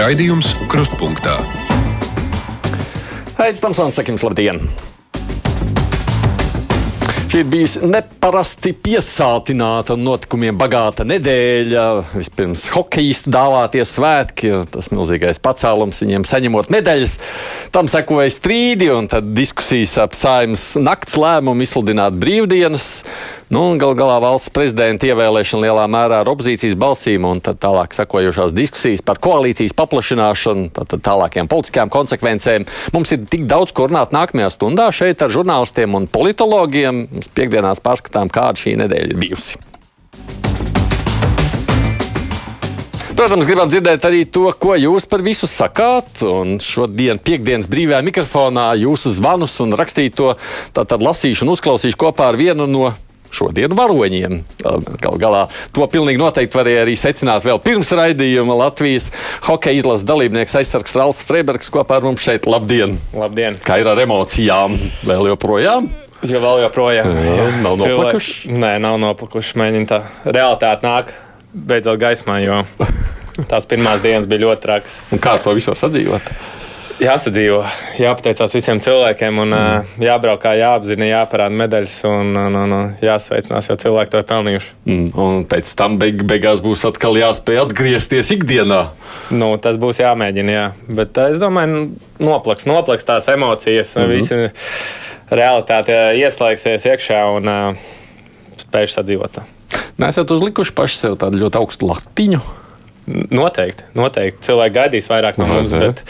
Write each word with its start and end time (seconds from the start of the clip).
Raidījums 0.00 0.54
Krustpunktā. 0.72 1.34
Aizsmeļamies, 3.36 3.60
Tamsons, 3.60 3.98
sakim, 4.00 4.16
labdien! 4.24 4.89
Šī 7.30 7.44
ir 7.44 7.46
bijusi 7.46 7.78
neparasti 7.86 8.72
piesātināta 8.74 9.94
un 9.94 10.00
notikumiem 10.02 10.56
bagāta 10.58 11.04
nedēļa. 11.06 11.84
Vispirms 12.16 12.64
hokejistu 12.74 13.30
dāvātie 13.30 13.84
svētki, 13.86 14.50
tas 14.74 14.90
milzīgais 14.90 15.38
pacēlums 15.38 16.02
viņiem 16.02 16.26
saņemot 16.26 16.72
medaļas. 16.74 17.14
Tam 17.70 17.86
sekoja 17.86 18.32
strīdi 18.34 18.90
un 18.90 19.06
tad 19.12 19.30
diskusijas 19.36 19.94
ap 20.02 20.18
saimnes 20.18 20.72
nakts 20.82 21.14
lēmumu 21.22 21.62
izsludināt 21.62 22.18
brīvdienas. 22.18 22.88
Nu, 23.50 23.64
Galu 23.78 23.96
galā 23.98 24.20
valsts 24.22 24.52
prezidenta 24.54 25.08
ievēlēšana 25.08 25.64
lielā 25.64 25.86
mērā 25.90 26.20
ar 26.22 26.28
opozīcijas 26.30 26.76
balsīm, 26.78 27.24
un 27.26 27.40
tad 27.42 27.58
tālāk 27.58 27.96
sekojušās 27.96 28.52
diskusijas 28.54 29.02
par 29.02 29.18
koalīcijas 29.22 29.74
paplašināšanu, 29.74 30.68
tad 30.76 30.94
tālākiem 31.02 31.50
politiskajām 31.50 31.90
konsekvencēm. 31.90 32.68
Mums 32.94 33.10
ir 33.14 33.24
tik 33.30 33.48
daudz 33.50 33.74
ko 33.74 33.88
runāt 33.90 34.14
nākamajā 34.14 34.52
stundā 34.54 34.86
šeit 34.94 35.22
ar 35.26 35.34
žurnālistiem 35.34 35.98
un 35.98 36.06
politologiem. 36.10 37.02
Mums 37.20 37.34
piekdienās 37.36 37.82
pārskatām, 37.84 38.30
kāda 38.32 38.56
šī 38.56 38.78
nedēļa 38.80 39.10
ir 39.12 39.18
bijusi. 39.20 39.58
Protams, 43.12 43.44
gribam 43.44 43.68
dzirdēt 43.68 44.06
arī 44.08 44.22
to, 44.24 44.46
ko 44.56 44.72
jūs 44.80 45.04
par 45.04 45.20
visu 45.20 45.44
sakāt. 45.44 46.22
Un 46.24 46.56
šodien, 46.64 47.20
piekdienas 47.20 47.68
brīvajā 47.68 48.00
mikrofonā, 48.08 48.70
jūsu 48.80 49.12
zvanus 49.18 49.58
un 49.60 49.76
rakstīto 49.76 50.32
tātad 50.72 51.04
lasīšu 51.04 51.44
un 51.44 51.52
uzklausīšu 51.58 52.00
kopā 52.00 52.30
ar 52.32 52.40
vienu 52.40 52.64
no 52.64 52.94
šodien 53.28 53.76
varoņiem. 53.76 54.40
Galu 54.64 55.20
galā 55.20 55.46
to 55.76 55.84
pilnīgi 55.92 56.24
noteikti 56.24 56.56
varēja 56.56 56.88
arī 56.88 56.96
secināt 56.96 57.44
vēl 57.44 57.60
pirms 57.60 57.92
raidījuma 58.00 58.56
Latvijas 58.64 59.12
hokeja 59.44 59.84
izlases 59.84 60.08
dalībnieks 60.08 60.56
aizsargs 60.62 60.96
Rāls 60.96 61.20
Freibergs 61.28 61.68
kopā 61.68 62.00
ar 62.00 62.08
mums 62.08 62.24
šeit. 62.24 62.48
Labdien! 62.48 62.96
Labdien! 63.12 63.60
Kā 63.60 63.82
ir 63.84 63.92
ar 63.92 64.00
emocijām? 64.08 64.80
Vēl 65.04 65.34
joprojām? 65.34 65.92
Jo 66.28 66.40
vēl 66.42 66.64
joprojām. 66.66 67.10
Jā, 67.16 67.48
nav 67.64 67.78
noplikuši? 67.80 68.32
Cilvēki, 68.44 68.60
nē, 68.60 68.74
nav 68.84 68.98
noplikuši. 69.00 69.56
Mēģina 69.60 69.88
tā 69.88 70.00
realitāte 70.28 70.84
nāk 70.84 71.14
beidzot 71.52 72.00
gaismā, 72.00 72.40
jo 72.44 72.62
tās 73.50 73.68
pirmās 73.68 74.02
dienas 74.04 74.28
bija 74.30 74.44
ļoti 74.48 74.66
trakas. 74.66 75.00
Un 75.14 75.22
kā 75.22 75.38
to 75.42 75.54
visu 75.56 75.74
sadzīvot? 75.78 76.32
Jāsadzīvo, 77.00 77.62
jāpateicās 77.96 78.52
visiem 78.52 78.76
cilvēkiem, 78.84 79.38
un 79.40 79.54
mm. 79.56 79.92
jābrauc, 80.04 80.44
jāapzina, 80.60 81.06
jāparāda 81.08 81.56
medaļas 81.56 81.94
un, 82.10 82.34
un, 82.36 82.58
un, 82.60 82.74
un 82.76 82.90
jāsveicinās, 83.00 83.70
jo 83.70 83.78
cilvēki 83.80 84.12
to 84.12 84.20
ir 84.20 84.26
pelnījuši. 84.28 84.74
Mm. 84.84 85.06
Un 85.24 85.46
pēc 85.48 85.72
tam 85.80 85.96
beig, 86.02 86.20
beigās 86.28 86.60
būs 86.60 86.84
atkal 86.90 87.16
jāspēj 87.16 87.62
atgriezties 87.62 88.34
ikdienā. 88.36 88.82
Nu, 89.32 89.54
tas 89.64 89.80
būs 89.80 90.02
jāmēģina, 90.02 90.58
jā. 90.58 90.66
Bet 90.92 91.16
es 91.24 91.40
domāju, 91.40 91.86
noplaks, 92.20 92.68
noplaks 92.68 93.08
tās 93.08 93.32
emocijas, 93.32 93.96
mm 93.96 94.04
-hmm. 94.04 94.12
visi 94.20 94.50
realitāte 95.30 95.96
ieslēgsies 96.20 96.86
iekšā 96.90 97.20
un 97.36 97.50
uh, 97.50 97.90
spējuši 98.64 98.96
sadzīvot. 98.98 99.42
Nesat 100.00 100.32
uzlikuši 100.32 100.74
paši 100.76 100.98
sev 100.98 101.20
tādu 101.20 101.42
ļoti 101.42 101.60
augstu 101.60 101.90
latiņu? 101.90 102.40
Noteikti, 103.34 103.86
noteikti. 103.98 104.44
Cilvēki 104.46 104.76
gaidīs 104.76 105.08
vairāk 105.10 105.38
no 105.40 105.48
mums. 105.50 105.74
Bet... 105.74 106.04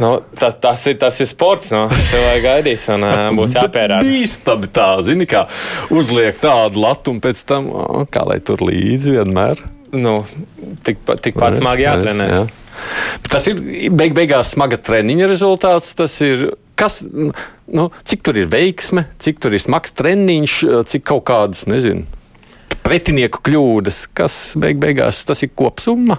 Nu, 0.00 0.14
tas, 0.38 0.56
tas, 0.62 0.80
ir, 0.88 0.96
tas 1.00 1.18
ir 1.20 1.28
sports. 1.28 1.72
No. 1.74 1.84
Cilvēki 1.90 2.44
gaidīs, 2.46 2.86
un 2.94 3.04
uh, 3.06 3.26
būs 3.38 3.56
jāpierāda. 3.58 4.06
Bīstami 4.06 4.70
tā, 4.72 4.88
zini, 5.04 5.28
kā 5.28 5.44
uzliek 5.92 6.38
tādu 6.40 6.80
latu, 6.84 7.12
un 7.12 7.20
pēc 7.24 7.44
tam, 7.48 7.68
oh, 7.74 8.02
kā 8.08 8.24
lai 8.28 8.38
tur 8.44 8.64
līdzi 8.64 9.18
vienmēr. 9.18 9.62
Nu, 9.92 10.22
Tikpat 10.86 11.20
tik 11.20 11.36
smagi 11.58 11.84
jātrenēs. 11.84 12.36
Jā. 12.38 12.62
Tas 13.28 13.44
ir 13.50 13.58
beig 13.92 14.14
beigās 14.16 14.54
smaga 14.54 14.78
treniņa 14.80 15.28
rezultāts. 15.28 15.92
Tas 15.98 16.14
ir 16.24 16.48
kas, 16.78 17.00
nu, 17.04 17.88
cik 18.08 18.24
tur 18.26 18.38
ir 18.40 18.50
veiksme, 18.52 19.06
cik 19.22 19.40
tur 19.42 19.54
ir 19.54 19.62
smags 19.62 19.94
treniņš, 19.98 20.58
cik 20.90 21.06
kaut 21.08 21.26
kādas, 21.30 21.66
nezinu, 21.70 22.06
pretinieku 22.82 23.42
kļūdas, 23.46 24.04
kas 24.16 24.38
beig 24.60 24.80
beigās 24.82 25.24
tas 25.28 25.42
ir 25.44 25.52
kopsumma. 25.56 26.18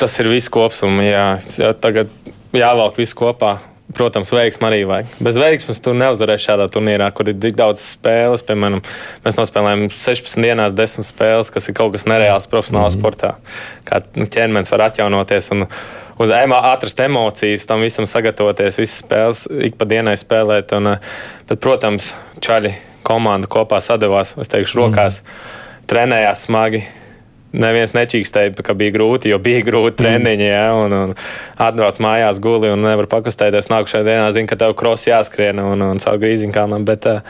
Tas 0.00 0.14
ir 0.20 0.30
viss 0.32 0.50
kopsumma, 0.52 1.04
jā. 1.04 1.72
tagad 1.82 2.12
jāvelk 2.56 3.00
viss 3.00 3.16
kopā. 3.16 3.58
Protams, 3.88 4.28
veiksmi 4.28 4.66
arī 4.68 4.82
vajag. 4.84 5.12
Bez 5.24 5.38
veiksmes 5.40 5.78
tu 5.80 5.94
neuzvarēsi 5.96 6.44
šādā 6.50 6.66
turnīrā, 6.68 7.06
kur 7.16 7.30
ir 7.30 7.38
tik 7.40 7.54
daudz 7.56 7.80
spēles. 7.94 8.42
Piemēram, 8.44 8.82
mēs 9.24 9.38
nospēlējām 9.38 9.86
16 9.88 10.44
dienās 10.44 10.74
10 10.76 11.06
spēles, 11.08 11.48
kas 11.54 11.70
ir 11.70 11.76
kaut 11.78 11.94
kas 11.94 12.04
nereāls 12.10 12.50
profesionālā 12.52 12.90
mm. 12.90 12.98
sportā. 12.98 13.30
Kā 13.88 14.02
ķermenis 14.04 14.74
var 14.74 14.90
atjaunoties 14.90 15.48
un 15.56 15.64
uz 16.18 16.34
emo, 16.34 16.58
atrast 16.70 17.00
emocijas, 17.00 17.66
tam 17.68 17.82
visam 17.86 18.06
sagatavoties, 18.10 18.78
visas 18.80 19.00
spēles 19.04 19.46
ik 19.68 19.78
pa 19.80 19.88
dienai 19.88 20.16
spēlēt. 20.18 20.74
Un, 20.78 20.94
bet, 21.48 21.58
protams, 21.62 22.12
čaļi 22.44 22.74
komanda 23.06 23.50
kopā 23.50 23.80
sadavās, 23.84 24.34
es 24.40 24.50
teikšu, 24.52 24.82
rokās, 24.82 25.22
mm. 25.22 25.84
trenējās 25.90 26.48
smagi 26.48 26.84
neviens 27.52 27.94
nečīkstēja, 27.96 28.52
ka 28.64 28.74
bija 28.76 28.92
grūti, 28.94 29.30
jo 29.32 29.38
bija 29.42 29.62
grūti 29.64 29.96
mm. 29.96 30.02
treniņi, 30.02 30.46
ja, 30.50 30.66
un, 30.76 30.92
un 30.92 31.14
atbrauc 31.64 32.00
mājās 32.04 32.40
guli 32.44 32.72
un 32.72 32.84
nevar 32.84 33.08
pakustēties. 33.10 33.70
Nākamajā 33.72 34.04
dienā 34.06 34.28
zina, 34.36 34.50
ka 34.50 34.58
tev 34.60 34.76
kros 34.78 35.06
jāskrien 35.08 35.60
un, 35.62 35.84
un 35.86 36.02
caur 36.02 36.20
grīziņkalnam, 36.20 36.84
bet 36.88 37.08
uh, 37.08 37.22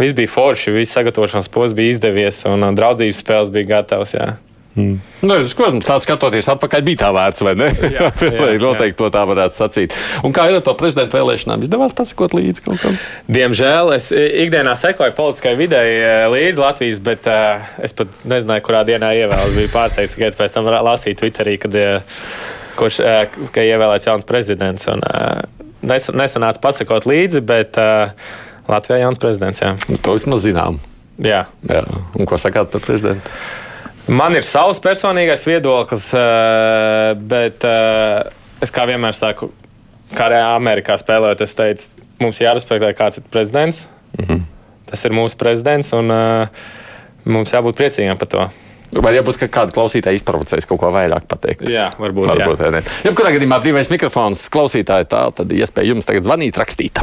viss 0.00 0.16
bija 0.18 0.32
forši, 0.32 0.74
viss 0.74 0.96
sagatavošanās 0.98 1.50
posms 1.54 1.76
bija 1.78 1.94
izdevies 1.94 2.42
un 2.50 2.66
uh, 2.66 2.74
draudzības 2.76 3.22
spēles 3.22 3.54
bija 3.54 3.76
gatavs. 3.76 4.16
Jā. 4.18 4.32
Mm. 4.78 5.00
Nu, 5.26 5.36
protams, 5.58 5.82
tāds 5.82 6.06
skatoties 6.06 6.46
atpakaļ, 6.52 6.82
bija 6.86 7.00
tā 7.02 7.08
vērts, 7.14 7.42
vai 7.42 7.54
ne? 7.58 7.68
Jā, 7.74 8.10
jā, 8.22 8.58
noteikti 8.62 8.94
jā. 8.94 8.98
to 9.00 9.08
tā 9.12 9.22
varētu 9.26 9.56
sacīt. 9.58 9.96
Un 10.26 10.34
kā 10.34 10.44
ir 10.46 10.60
ar 10.60 10.64
to 10.64 10.74
prezidenta 10.78 11.18
vēlēšanām? 11.18 11.64
Izdevās 11.66 11.94
pasakot 11.98 12.36
līdzi 12.38 12.62
kaut 12.64 12.78
kam? 12.82 12.98
Diemžēl 13.30 13.90
es 13.96 14.10
ikdienā 14.14 14.76
sekoju 14.78 15.16
politiskai 15.16 15.56
videi 15.58 15.96
līdzi 16.30 16.62
Latvijas, 16.62 17.00
bet 17.02 17.26
uh, 17.30 17.66
es 17.82 17.96
pat 17.98 18.22
nezināju, 18.30 18.64
kurā 18.68 18.84
dienā 18.86 19.10
ievēlos. 19.18 19.56
Biju 19.58 19.72
pārsteigts, 19.74 20.14
ka 20.20 20.30
pēc 20.38 20.54
tam 20.54 20.70
lasīju 20.70 21.18
Twitterī, 21.18 21.56
kad, 21.64 21.74
uh, 21.74 22.20
kurš, 22.78 23.00
uh, 23.02 23.40
ka 23.50 23.64
ievēlēts 23.66 24.06
jauns 24.06 24.28
prezidents. 24.28 24.86
Un, 24.92 25.02
uh, 25.02 25.66
nes, 25.82 26.06
nesanāca 26.14 26.62
pasakot 26.62 27.10
līdzi, 27.10 27.42
bet 27.42 27.80
uh, 27.82 28.14
Latvijā 28.70 29.02
jauns 29.02 29.18
prezidents. 29.18 29.64
Jā. 29.66 29.74
Nu, 29.90 29.98
to 29.98 30.14
vismaz 30.14 30.46
zinām. 30.46 30.78
Jā. 31.20 31.42
jā. 31.68 31.82
Un 32.16 32.28
ko 32.28 32.38
sakāt 32.40 32.70
par 32.72 32.86
prezidentu? 32.86 33.34
Man 34.10 34.34
ir 34.34 34.46
savs 34.46 34.80
personīgais 34.82 35.44
viedoklis, 35.46 36.08
eh, 36.18 37.12
bet 37.30 37.62
eh, 37.66 38.30
es 38.64 38.72
kā 38.74 38.86
vienmēr 38.90 39.14
saku, 39.14 39.52
kā 40.10 40.26
arī 40.26 40.40
Amerikā 40.42 40.96
spēlējot, 40.98 41.44
es 41.46 41.54
teicu, 41.58 42.06
mums 42.22 42.40
jārespektē, 42.42 42.90
kāds 42.98 43.20
ir 43.20 43.28
prezidents. 43.30 43.84
Mm 44.18 44.24
-hmm. 44.26 44.40
Tas 44.90 45.04
ir 45.04 45.14
mūsu 45.14 45.38
prezidents, 45.38 45.92
un 45.92 46.10
eh, 46.10 46.48
mums 47.24 47.52
jābūt 47.52 47.78
priecīgiem 47.78 48.18
par 48.18 48.28
to. 48.28 48.48
Vai 48.98 49.14
jābūt, 49.14 49.38
ka 49.38 49.46
kāda 49.46 49.70
klausītāja 49.70 50.18
izprovocēs 50.18 50.66
kaut 50.66 50.80
ko 50.80 50.90
vairāk 50.90 51.28
pateikt? 51.28 51.68
Jā, 51.70 51.92
varbūt. 51.98 52.26
varbūt 52.26 52.58
jā. 52.58 52.82
Jebkurā 53.04 53.30
gadījumā 53.30 53.60
brīvais 53.62 53.90
mikrofons 53.90 54.48
klausītāji 54.50 55.06
tā, 55.06 55.30
tad 55.34 55.52
iespēja 55.52 55.94
jums 55.94 56.04
tagad 56.04 56.24
zvanīt, 56.24 56.58
rakstīt. 56.58 56.98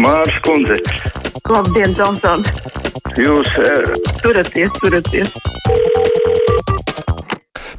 Mārs 0.00 0.40
Kundze. 0.40 1.23
Labdien, 1.42 1.90
Džonsons! 1.94 2.46
Jūs 3.18 3.48
uh... 3.58 3.90
turaties, 4.22 4.70
turaties! 4.78 5.32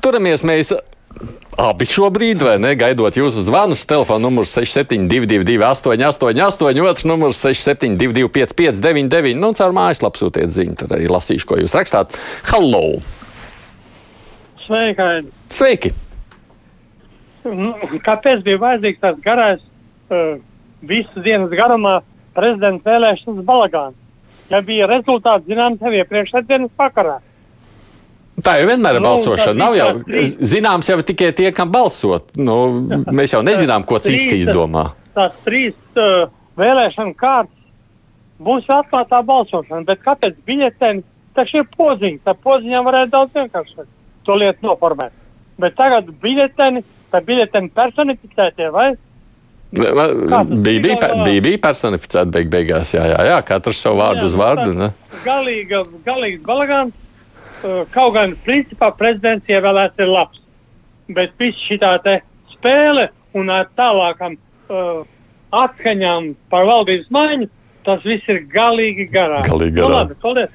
Turamies 0.04 0.44
mēs 0.46 0.74
abi 1.58 1.88
šobrīd, 1.88 2.44
vai 2.44 2.58
ne? 2.62 2.74
Gaidot 2.78 3.16
jūsu 3.16 3.46
zvanus, 3.48 3.86
telefona 3.88 4.28
numurs 4.28 4.52
6722, 4.54 5.56
888, 5.64 6.82
otrs 6.84 7.08
numurs 7.08 7.40
672, 7.42 8.28
559, 8.36 9.40
nu, 9.40 9.54
caur 9.58 9.76
mājaslapu 9.76 10.20
sūtiet 10.20 10.52
ziņu, 10.54 10.76
tad 10.84 10.96
arī 10.98 11.08
lasīšu, 11.10 11.48
ko 11.50 11.60
jūs 11.62 11.76
rakstāt. 11.78 12.20
Hallo! 12.52 13.00
Sveiki! 14.66 15.32
Sveiki! 15.54 15.94
Nu, 17.46 17.72
kāpēc 18.04 18.44
bija 18.46 18.60
vajadzīgs 18.62 19.02
tāds 19.02 19.24
garais, 19.24 19.64
uh, 20.12 20.38
visas 20.86 21.24
dienas 21.24 21.54
garumā 21.56 22.02
prezidenta 22.36 22.92
vēlēšanas 22.92 23.46
balagāns. 23.48 24.02
Ja 24.52 24.62
bija 24.62 24.90
rezultāts 24.90 25.48
zināms 25.50 25.82
jau 25.82 25.94
iepriekšējā 25.96 26.68
vakarā. 26.78 27.20
Tā 28.44 28.58
jau 28.60 28.68
vienmēr 28.68 28.98
ir 28.98 29.04
nu, 29.04 29.08
balsošana. 29.08 29.56
Nav 29.58 29.76
jau 29.78 29.90
trīs, 30.04 30.34
zināms, 30.52 30.90
jau 30.92 31.00
tikai 31.08 31.32
tie, 31.38 31.48
kam 31.56 31.72
balsot. 31.72 32.34
Nu, 32.36 32.58
mēs 33.16 33.34
jau 33.34 33.40
nezinām, 33.46 33.86
ko 33.88 34.02
citi 34.04 34.28
trīs, 34.28 34.44
izdomā. 34.44 34.90
Tās 35.16 35.38
trīs 35.48 35.78
uh, 35.96 36.28
vēlēšana 36.60 37.16
kārtas 37.16 37.54
būs 38.44 38.68
atklātā 38.68 39.22
balsošana, 39.24 39.86
bet 39.88 40.04
kāpēc 40.04 40.36
biļetēni 40.48 41.06
taču 41.36 41.62
ir 41.62 41.70
poziņa? 41.78 42.22
Tā 42.28 42.36
poziņā 42.44 42.84
varētu 42.84 43.14
daudz 43.14 43.40
vienkāršāk 43.40 43.88
to 44.28 44.38
lietu 44.42 44.68
noformēt. 44.68 45.16
Bet 45.62 45.78
tagad 45.80 46.12
biļetēni, 46.20 46.84
tā 47.16 47.22
biļetēni 47.24 47.72
personificētie 47.76 48.68
vai 48.76 48.90
Bija, 49.72 50.08
bija, 50.62 50.98
bija, 51.26 51.42
bija 51.42 51.60
personificēta 51.64 52.30
beig 52.32 52.52
beigās, 52.54 52.94
jā, 52.96 53.08
jā, 53.12 53.24
jā, 53.32 53.40
katrs 53.48 53.82
savu 53.84 54.00
vārdu 54.00 54.22
jā, 54.22 54.30
uz 54.30 54.38
vārdu. 54.40 54.76
Ne? 54.78 54.92
Galīga, 55.26 55.82
galīgs 56.06 56.44
balagāns. 56.46 56.94
kaut 57.92 58.14
gan 58.14 58.36
principā 58.46 58.92
prezidents 58.96 59.50
ievēlēts 59.50 60.04
ir 60.04 60.12
labs, 60.12 60.42
bet 61.10 61.34
viss 61.42 61.66
šī 61.66 61.80
spēle 62.54 63.10
un 63.36 63.50
ar 63.50 63.68
tālākam 63.76 64.38
uh, 64.38 65.02
atskaņām 65.56 66.36
par 66.52 66.68
valdības 66.70 67.10
maiņu, 67.12 67.50
tas 67.86 68.04
viss 68.06 68.28
ir 68.32 68.44
galīgi 68.52 69.08
garām. 69.14 69.46
Galīgi 69.48 69.78
Nu, 69.80 69.86
garām. 69.86 69.96
labi, 70.02 70.18
paldies! 70.22 70.50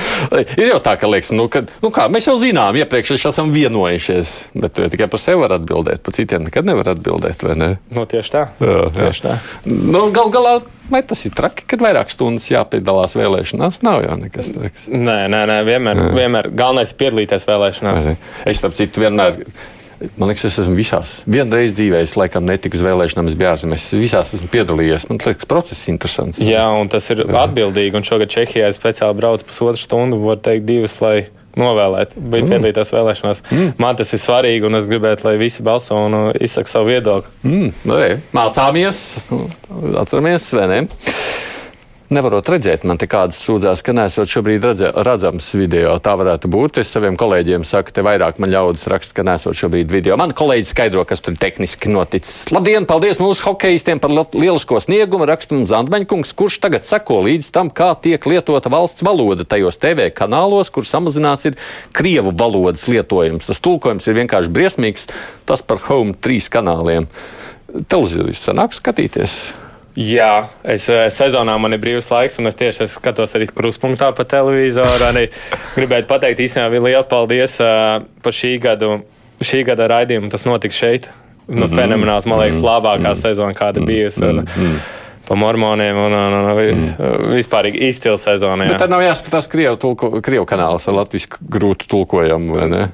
ir 0.60 0.70
jau 0.72 0.80
tā, 0.84 0.96
ka 1.00 1.08
liekas, 1.10 1.30
nu, 1.36 1.46
ka, 1.52 1.62
nu 1.82 1.90
kā, 1.94 2.06
mēs 2.12 2.28
jau 2.28 2.36
zinām, 2.40 2.76
iepriekš 2.80 3.14
esam 3.30 3.52
vienojušies. 3.54 4.34
Bet 4.56 4.74
tu 4.76 4.88
tikai 4.92 5.08
par 5.12 5.22
sevi 5.22 5.40
var 5.44 5.56
atbildēt, 5.58 6.02
par 6.06 6.16
citiem 6.16 6.46
nekad 6.48 6.68
nevar 6.68 6.92
atbildēt, 6.94 7.44
vai 7.46 7.56
ne? 7.60 7.70
Nu, 7.94 8.04
tieši 8.10 8.34
tā. 8.34 8.44
Jā, 8.60 8.76
jā. 8.82 8.92
Tieši 8.98 9.24
tā. 9.26 9.38
Nu, 9.70 10.06
gal 10.14 10.32
galā, 10.34 10.54
vai 10.92 11.02
tas 11.06 11.24
ir 11.28 11.34
traki, 11.36 11.66
kad 11.70 11.82
vairāk 11.84 12.12
stundas 12.12 12.48
jāpiedalās 12.52 13.16
vēlēšanās? 13.18 13.82
Nav 13.86 14.04
jau 14.06 14.16
nekas 14.20 14.52
traks. 14.56 14.86
Nē, 14.90 15.18
nē, 15.32 15.44
nē 15.50 15.58
vienmēr, 15.68 16.04
vienmēr 16.16 16.50
galvenais 16.52 16.92
ir 16.94 17.00
piedalīties 17.04 17.46
vēlēšanās. 17.48 18.08
Es, 18.44 18.60
starp 18.62 18.76
citu, 18.78 19.04
vienmēr. 19.06 19.44
Man 20.16 20.30
liekas, 20.30 20.46
es 20.48 20.56
esmu 20.62 20.76
visās. 20.78 21.10
Vienreiz 21.28 21.74
dzīvē, 21.76 21.98
es 22.06 22.14
laikam 22.16 22.46
netiku 22.48 22.78
uz 22.78 22.84
vēlēšanām, 22.86 23.28
es 23.28 23.36
biju 23.36 23.50
ārzemēs. 23.50 23.88
Es 23.90 24.00
visās 24.00 24.30
esmu 24.36 24.48
piedalījies. 24.52 25.04
Man 25.10 25.20
liekas, 25.20 25.48
process 25.48 25.84
ir 25.84 25.94
interesants. 25.94 26.40
Jā, 26.40 26.64
un 26.80 26.88
tas 26.92 27.10
ir 27.12 27.26
atbildīgi. 27.28 27.98
Un 27.98 28.06
šogad 28.06 28.32
Čehijā 28.32 28.70
es 28.70 28.80
speciāli 28.80 29.18
braucu 29.18 29.44
pusotru 29.50 29.82
stundu, 29.82 30.22
var 30.24 30.40
teikt, 30.40 30.64
divas, 30.70 30.96
lai 31.04 31.28
novēlētu, 31.58 32.16
bija 32.16 32.44
mm. 32.44 32.52
piedalīties 32.54 32.92
vēlēšanās. 32.94 33.44
Mm. 33.50 33.70
Man 33.82 33.98
tas 33.98 34.14
ir 34.14 34.22
svarīgi, 34.22 34.68
un 34.68 34.78
es 34.78 34.88
gribētu, 34.90 35.26
lai 35.26 35.36
visi 35.40 35.64
balso 35.66 35.98
un 35.98 36.30
izsaka 36.38 36.70
savu 36.70 36.92
viedokli. 36.92 37.32
Mm, 37.44 38.24
mācāmies, 38.36 39.02
atceramies, 40.00 40.50
vai 40.56 40.68
ne? 40.70 40.80
Nevarot 42.10 42.48
redzēt, 42.50 42.82
man 42.90 42.98
te 42.98 43.06
kāds 43.06 43.38
sūdzās, 43.38 43.84
ka 43.86 43.92
nesot 43.94 44.26
šobrīd 44.26 44.64
redzē, 44.66 44.88
redzams 45.06 45.46
video. 45.54 45.92
Tā 46.02 46.16
varētu 46.18 46.48
būt. 46.50 46.80
Es 46.82 46.90
saviem 46.90 47.14
kolēģiem 47.14 47.62
saku, 47.62 47.94
te 47.94 48.02
vairāk 48.02 48.40
man 48.42 48.50
ļaudis 48.50 48.88
raksta, 48.90 49.14
ka 49.14 49.24
nesot 49.28 49.54
šobrīd 49.54 49.92
video. 49.94 50.16
Man 50.18 50.34
kolēģi 50.34 50.66
skaidro, 50.72 51.04
kas 51.06 51.22
tur 51.22 51.38
tehniski 51.38 51.92
noticis. 51.94 52.48
Labdien, 52.50 52.88
paldies 52.90 53.22
mūsu 53.22 53.46
hokeistiem 53.52 54.02
par 54.02 54.10
lielisko 54.10 54.82
sniegumu, 54.82 55.30
raksta 55.30 55.54
mums 55.54 55.70
Zandmeņkungs, 55.70 56.34
kurš 56.34 56.58
tagad 56.66 56.82
seko 56.82 57.20
līdz 57.28 57.52
tam, 57.54 57.70
kā 57.70 57.92
tiek 58.02 58.26
lietota 58.26 58.74
valsts 58.74 59.06
valoda 59.06 59.46
tajos 59.46 59.78
TV 59.78 60.10
kanālos, 60.10 60.74
kur 60.74 60.90
samazināts 60.90 61.46
ir 61.46 61.62
Krievu 61.94 62.34
valodas 62.34 62.90
lietojums. 62.90 63.46
Tas 63.46 63.62
tulkojums 63.62 64.10
ir 64.10 64.18
vienkārši 64.18 64.56
briesmīgs. 64.58 65.06
Tas 65.46 65.62
par 65.62 65.86
Home 65.86 66.18
3 66.18 66.50
kanāliem. 66.58 67.06
Televizijas 67.86 68.48
sanāk 68.50 68.74
skatīties. 68.74 69.44
Jā, 69.98 70.46
es 70.62 70.84
sezonā 71.16 71.56
man 71.58 71.74
ir 71.74 71.80
brīvs 71.82 72.10
laiks, 72.12 72.38
un 72.38 72.46
es 72.46 72.54
tieši 72.54 72.84
es 72.86 72.92
skatos 72.94 73.34
arī 73.34 73.48
kruspunktā 73.50 74.12
pa 74.14 74.22
televizoru. 74.28 75.02
Arī 75.08 75.24
gribētu 75.74 76.06
pateikt 76.12 76.44
īstenībā 76.46 76.78
lielu 76.84 77.02
paldies 77.10 77.56
uh, 77.64 78.04
par 78.22 78.36
šī 78.36 78.52
gada, 78.62 79.00
šī 79.42 79.64
gada 79.66 79.88
raidījumu. 79.90 80.30
Tas 80.30 80.46
notika 80.46 80.74
šeit. 80.76 81.10
Nu, 81.50 81.66
Mhm. 81.66 81.74
fenomenāls, 81.74 82.26
man 82.30 82.38
liekas, 82.38 82.60
labākā 82.62 83.16
sezona, 83.18 83.54
kāda 83.58 83.82
bijusi. 83.82 84.22
Un, 84.22 84.80
Pa 85.30 85.36
mormoniem 85.38 85.94
un, 85.94 86.12
un, 86.12 86.32
un, 86.34 86.46
un 86.98 87.34
vispār 87.36 87.68
izcila 87.70 88.18
sezona. 88.18 88.64
Bet 88.66 88.72
jā. 88.74 88.78
tad 88.82 88.90
nav 88.90 88.98
jāskatās 89.04 89.46
Krievu, 89.46 89.76
tulko, 89.78 90.08
Krievu 90.26 90.42
kanāls 90.48 90.88
ar 90.90 90.96
latviešu 90.96 91.38
grūtu 91.46 91.86
tulkojumu? 91.86 92.88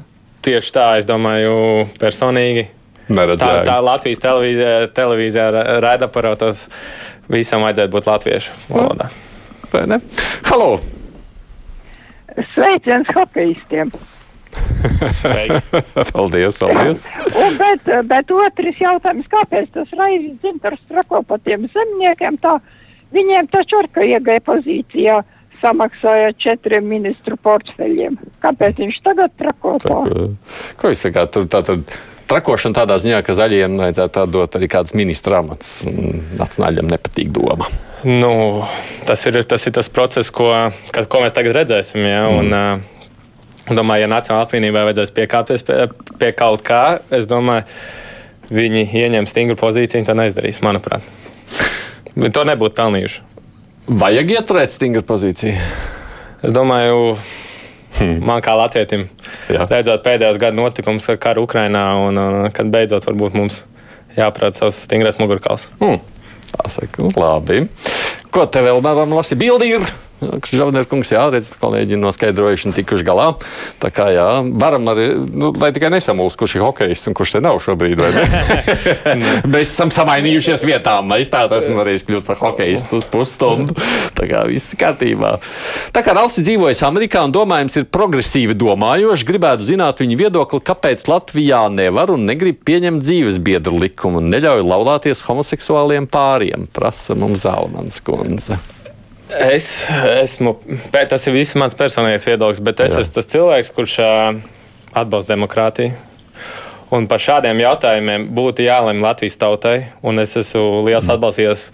Tieši 0.44 0.75
tā, 0.75 0.99
es 1.00 1.08
domāju, 1.08 1.87
personīgi. 1.96 2.66
Neredz 3.06 3.38
Tā, 3.38 3.61
tā 3.67 3.76
Latvijas 3.85 4.20
televīzija, 4.23 4.88
televīzijā 4.97 5.47
raidaparātos 5.85 6.64
visam 7.31 7.62
vajadzētu 7.62 7.93
būt 7.93 8.08
latviešu 8.11 8.56
valodā. 8.70 9.08
Vai 9.70 9.85
ne? 9.91 10.00
Halo! 10.49 10.81
Sveiciens 12.53 13.11
hokeistiem! 13.14 13.93
Paldies, 16.12 16.58
paldies! 16.58 17.06
Un, 17.43 17.56
bet, 17.61 17.93
bet 18.11 18.35
otrs 18.35 18.82
jautājums, 18.82 19.31
kāpēc 19.31 19.70
tas 19.76 19.94
raizes 19.99 20.35
dzintars 20.43 20.82
trako 20.91 21.23
pa 21.29 21.38
tiem 21.44 21.69
zemniekiem? 21.73 22.41
Tā, 22.43 22.56
viņiem 23.14 23.50
taču 23.52 23.82
ar 23.82 23.91
ka 23.93 24.06
iegāja 24.06 24.43
pozīcijā 24.49 25.20
samaksāja 25.61 26.35
četriem 26.41 26.88
ministru 26.88 27.38
portfeļiem. 27.41 28.19
Kāpēc 28.43 28.82
viņš 28.82 29.00
tagad 29.06 29.32
trako 29.38 29.79
tā? 29.85 30.02
Ko 30.76 30.93
jūs 30.93 31.06
sakāt? 31.06 31.32
Tur 31.37 31.49
tā 31.52 31.62
tad 31.64 31.97
trakošana 32.31 32.76
tādā 32.81 32.99
ziņā, 33.02 33.20
ka 33.26 33.37
zaļiem 33.37 33.78
vajadzētu 33.81 34.26
dot 34.32 34.56
arī 34.58 34.69
kādas 34.70 34.96
ministra 34.99 35.40
amats. 35.43 35.78
Nacionāļiem 35.87 36.90
nepatīk 36.90 37.31
doma. 37.34 37.69
Nu, 38.06 38.64
tas, 39.08 39.25
ir, 39.26 39.40
tas 39.49 39.67
ir 39.67 39.75
tas 39.76 39.90
process, 39.93 40.31
ko, 40.34 40.50
ka, 40.94 41.06
ko 41.11 41.23
mēs 41.25 41.34
tagad 41.37 41.56
redzēsim. 41.61 42.02
Ja? 42.06 42.26
Un, 42.31 42.50
mm. 42.52 42.84
Domāju, 43.75 44.05
ja 44.05 44.11
Nacionālajai 44.11 44.46
apvienībai 44.46 44.84
vajadzēs 44.87 45.14
piekāpties 45.17 45.64
pie, 45.67 45.78
pie 46.20 46.28
kaut 46.38 46.62
kā, 46.67 47.00
es 47.11 47.26
domāju, 47.26 47.67
viņi 48.55 48.84
ieņem 48.94 49.26
stingru 49.26 49.56
pozīciju, 49.58 50.05
un 50.05 50.06
to 50.06 50.14
neizdarīs, 50.20 50.62
manuprāt. 50.62 51.02
Viņi 52.17 52.32
to 52.32 52.44
nebūtu 52.49 52.76
pelnījuši. 52.78 53.25
Vajag 54.00 54.31
ieturēt 54.38 54.73
stingru 54.73 55.02
pozīciju. 55.06 55.58
Es 56.46 56.55
domāju, 56.55 57.17
hmm. 58.00 58.22
man 58.28 58.43
kā 58.44 58.56
latvietim, 58.58 59.06
Jā. 59.52 59.69
redzot 59.70 60.04
pēdējos 60.06 60.40
gadu 60.43 60.60
notikumus, 60.60 61.08
kā 61.10 61.19
kara 61.28 61.44
Ukrainā, 61.44 61.87
un, 62.06 62.20
kad 62.56 62.70
beidzot 62.72 63.06
varbūt 63.08 63.37
mums 63.38 63.62
jāprāt 64.16 64.58
savs 64.58 64.84
stingrais 64.87 65.20
mugurkauls. 65.22 65.69
Hmm. 65.82 66.00
Tā 66.52 66.70
saka, 66.72 67.10
labi. 67.19 67.66
Ko 68.32 68.46
te 68.46 68.62
vēl 68.64 68.82
varam 68.84 69.16
lasīt? 69.16 69.40
Bildi 69.40 69.72
ir. 69.76 69.88
Žavnerkungs, 70.16 71.10
jā, 71.12 71.26
redz, 71.32 71.50
kolēģi 71.60 71.98
noskaidrojuši 72.00 72.70
un 72.70 72.74
tikuši 72.76 73.04
galā. 73.04 73.26
Tā 73.82 73.90
kā 73.92 74.08
jā, 74.14 74.26
varam 74.56 74.88
arī, 74.88 75.08
nu, 75.28 75.50
lai 75.60 75.68
tikai 75.76 75.90
nesamulst, 75.92 76.38
kurš 76.40 76.56
ir 76.56 76.64
hokejs 76.64 77.04
un 77.10 77.16
kurš 77.18 77.34
te 77.36 77.42
nav 77.44 77.60
šobrīd, 77.60 78.00
vai 78.00 78.10
ne? 78.14 78.22
Mēs 79.52 79.74
esam 79.74 79.92
samainījušies 79.92 80.64
vietām. 80.68 81.12
Es 81.20 81.32
tā 81.32 81.44
esmu 81.58 81.82
arī 81.84 81.98
kļūt 82.00 82.28
par 82.28 82.40
hokejistu 82.40 83.00
uz 83.00 83.08
pusstundu. 83.12 83.76
Tā 84.16 84.28
kā 84.30 84.44
viss 84.48 84.76
kārtībā. 84.78 85.34
Tā 85.92 86.04
kā 86.04 86.14
Ralfs 86.16 86.40
ir 86.40 86.46
dzīvojis 86.48 86.84
Amerikā 86.88 87.26
un 87.26 87.34
domājams 87.36 87.76
ir 87.80 87.88
progresīvi 87.92 88.56
domājošs, 88.56 89.26
gribētu 89.28 89.68
zināt 89.68 90.00
viņa 90.00 90.20
viedokli, 90.22 90.62
kāpēc 90.64 91.04
Latvijā 91.10 91.66
nevar 91.72 92.14
un 92.14 92.24
negrib 92.28 92.62
pieņemt 92.66 93.04
dzīves 93.04 93.42
biedru 93.44 93.82
likumu 93.84 94.22
un 94.22 94.32
neļauj 94.32 94.64
laulāties 94.64 95.26
homoseksuāliem 95.28 96.08
pāriem, 96.08 96.70
prasa 96.72 97.18
mums 97.18 97.44
Zalmans 97.44 98.00
kundze. 98.06 98.56
Es 99.26 99.88
esmu, 99.90 100.54
tas 100.92 101.25
ir 101.26 101.35
viss 101.35 101.56
mans 101.59 101.75
personīgais 101.75 102.26
viedoklis, 102.28 102.62
bet 102.62 102.85
es 102.85 102.95
Jā. 102.95 103.02
esmu 103.02 103.16
tas 103.16 103.30
cilvēks, 103.33 103.73
kurš 103.75 103.97
atbalsta 104.95 105.35
demokrātiju. 105.35 105.97
Un 106.95 107.09
par 107.11 107.18
šādiem 107.18 107.59
jautājumiem 107.59 108.28
būtu 108.35 108.62
jālemj 108.62 109.02
Latvijas 109.02 109.40
tautai, 109.40 109.88
un 110.06 110.23
es 110.23 110.37
esmu 110.38 110.85
liels 110.87 111.09
atbalstītājs 111.11 111.64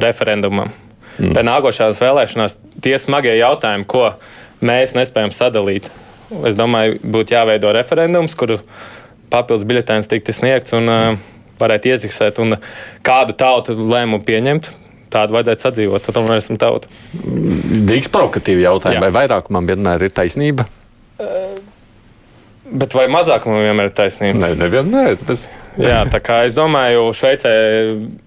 referendumam. 0.00 0.72
Mm. 1.18 1.34
Pēc 1.34 1.44
nākošās 1.44 2.00
vēlēšanās 2.00 2.56
tie 2.80 2.96
smagie 2.96 3.34
jautājumi, 3.36 3.84
ko 3.84 4.14
mēs 4.64 4.96
nespējam 4.96 5.34
sadalīt, 5.36 5.90
es 6.48 6.56
domāju, 6.56 6.96
būtu 7.04 7.36
jāveido 7.36 7.74
referendums, 7.76 8.32
kuru 8.38 8.62
papildus 9.32 9.68
biļetēns 9.68 10.08
tiktu 10.08 10.32
sniegts 10.36 10.72
un 10.76 10.88
uh, 10.88 11.20
varētu 11.60 11.92
iefiksēt, 11.92 12.40
un 12.40 12.56
kādu 13.04 13.36
tautu 13.36 13.76
lēmumu 13.76 14.24
pieņemt. 14.24 14.72
Tādu 15.12 15.36
vajadzētu 15.36 15.66
sadzīvot, 15.66 16.04
tad 16.06 16.16
tomēr 16.16 16.40
esmu 16.40 16.56
tauta. 16.60 16.88
Drīz 17.12 18.08
provokatīvi 18.12 18.64
jautājumi, 18.64 18.98
Jā. 19.00 19.04
vai 19.04 19.12
vairākumam 19.20 19.68
vienmēr 19.68 20.06
ir 20.08 20.14
taisnība? 20.16 20.66
Bet 22.72 22.94
vai 22.96 23.04
mazāk 23.12 23.44
man 23.50 23.60
vienmēr 23.60 23.90
ir 23.90 23.96
taisnība? 23.96 24.40
Nē, 24.40 24.54
nevienmēr. 24.62 25.18
Bet... 25.28 25.44
Jā, 25.80 26.02
tā 26.12 26.20
kā 26.24 26.42
es 26.48 26.56
domāju, 26.56 27.10
Šveicē 27.16 27.52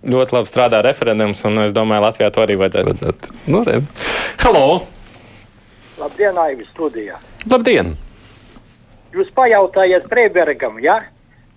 ļoti 0.09 0.35
labi 0.37 0.49
strādā 0.49 0.81
referendums, 0.85 1.41
un 1.45 1.63
es 1.65 1.73
domāju, 1.73 2.05
Latvijā 2.05 2.29
to 2.33 2.41
arī 2.45 2.57
vajadzētu. 2.61 2.93
Bet, 3.01 3.27
nu, 3.49 3.61
re. 3.65 3.79
Halo! 4.41 4.65
Labdien, 6.01 6.37
Aivis 6.41 6.69
studijā. 6.73 7.17
Labdien! 7.49 7.93
Jūs 9.15 9.29
pajautājāt 9.33 10.09
Freibergam, 10.11 10.81
ja? 10.83 10.99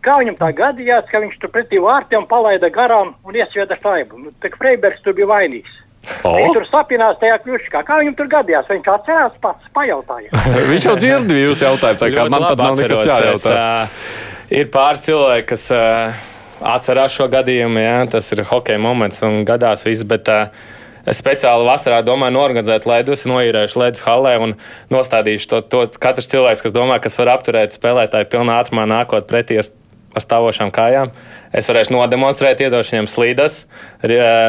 Kā 0.09 0.17
viņam 0.23 0.39
tā 0.41 0.49
gadījās, 0.57 1.05
ka 1.11 1.21
viņš 1.25 1.37
tur 1.43 1.53
pretī 1.53 1.83
vārtiem 1.85 2.25
palaida 2.31 2.71
garām 2.73 3.13
un 3.29 3.37
iesvieda 3.37 3.77
šaibu. 3.83 4.23
Nu, 4.25 4.33
tā 4.41 4.51
kā 4.53 4.61
Freibergs 4.63 5.05
tur 5.05 5.17
bija 5.19 5.29
vainīgs. 5.31 5.77
O, 6.25 6.31
Viņš 6.33 6.55
tur 6.57 6.65
sapinās 6.71 7.19
tajā 7.21 7.37
kļūškā. 7.45 7.83
Kā 7.85 7.99
viņam 8.01 8.15
tur 8.17 8.31
gadījās? 8.33 8.69
Viņš 8.71 8.89
atcerās 8.95 9.35
pats, 9.43 9.69
pajautāja. 9.77 10.31
viņš 10.73 10.89
jau 10.89 10.97
dzird 10.97 11.35
jūs 11.37 11.65
jautājumu, 11.67 12.01
tā 12.01 12.09
kā 12.15 12.25
man 12.33 12.47
pat 12.47 12.63
nav 12.63 12.79
nekas 12.81 13.03
atceros. 13.03 13.13
jājautā. 13.13 13.37
Es, 13.37 13.47
ā, 13.53 14.57
ir 14.63 14.71
pāris 14.73 15.05
cilvēki, 15.05 15.47
kas 15.53 15.67
uh, 15.75 16.25
atcerās 16.73 17.19
šo 17.19 17.29
gadījumu. 17.35 17.83
Jā, 17.85 17.99
tas 18.17 18.33
ir 18.33 18.45
hokeja 18.49 18.81
moments 18.81 19.21
un 19.27 19.43
gadās 19.49 19.85
viss. 19.85 20.07
Bet, 20.09 20.33
uh, 20.33 20.75
Es 21.09 21.23
speciāli 21.23 21.65
vasarā 21.65 22.03
domāju, 22.05 22.35
norganizēt 22.35 22.85
ledus, 22.85 23.23
noīrēšu 23.29 23.81
ledus 23.81 24.03
halē 24.05 24.35
un 24.45 24.51
nostādīšu 24.93 25.49
to, 25.49 25.61
to 25.73 25.79
katrs 26.03 26.29
cilvēks, 26.29 26.61
kas 26.67 26.75
domā, 26.75 26.99
kas 27.01 27.17
var 27.17 27.31
apturēt 27.39 27.73
spēlētāju 27.73 28.29
pilnā 28.29 28.59
ātrumā, 28.61 28.85
nākot 28.91 29.25
pretī 29.31 29.57
ar, 29.63 29.71
ar 30.17 30.25
stāvošām 30.25 30.73
kājām. 30.75 31.13
Es 31.53 31.69
varēšu 31.71 31.95
nodemonstrēt, 31.95 32.63
iedošu 32.65 32.97
viņam 32.97 33.11
slīdas, 33.11 33.61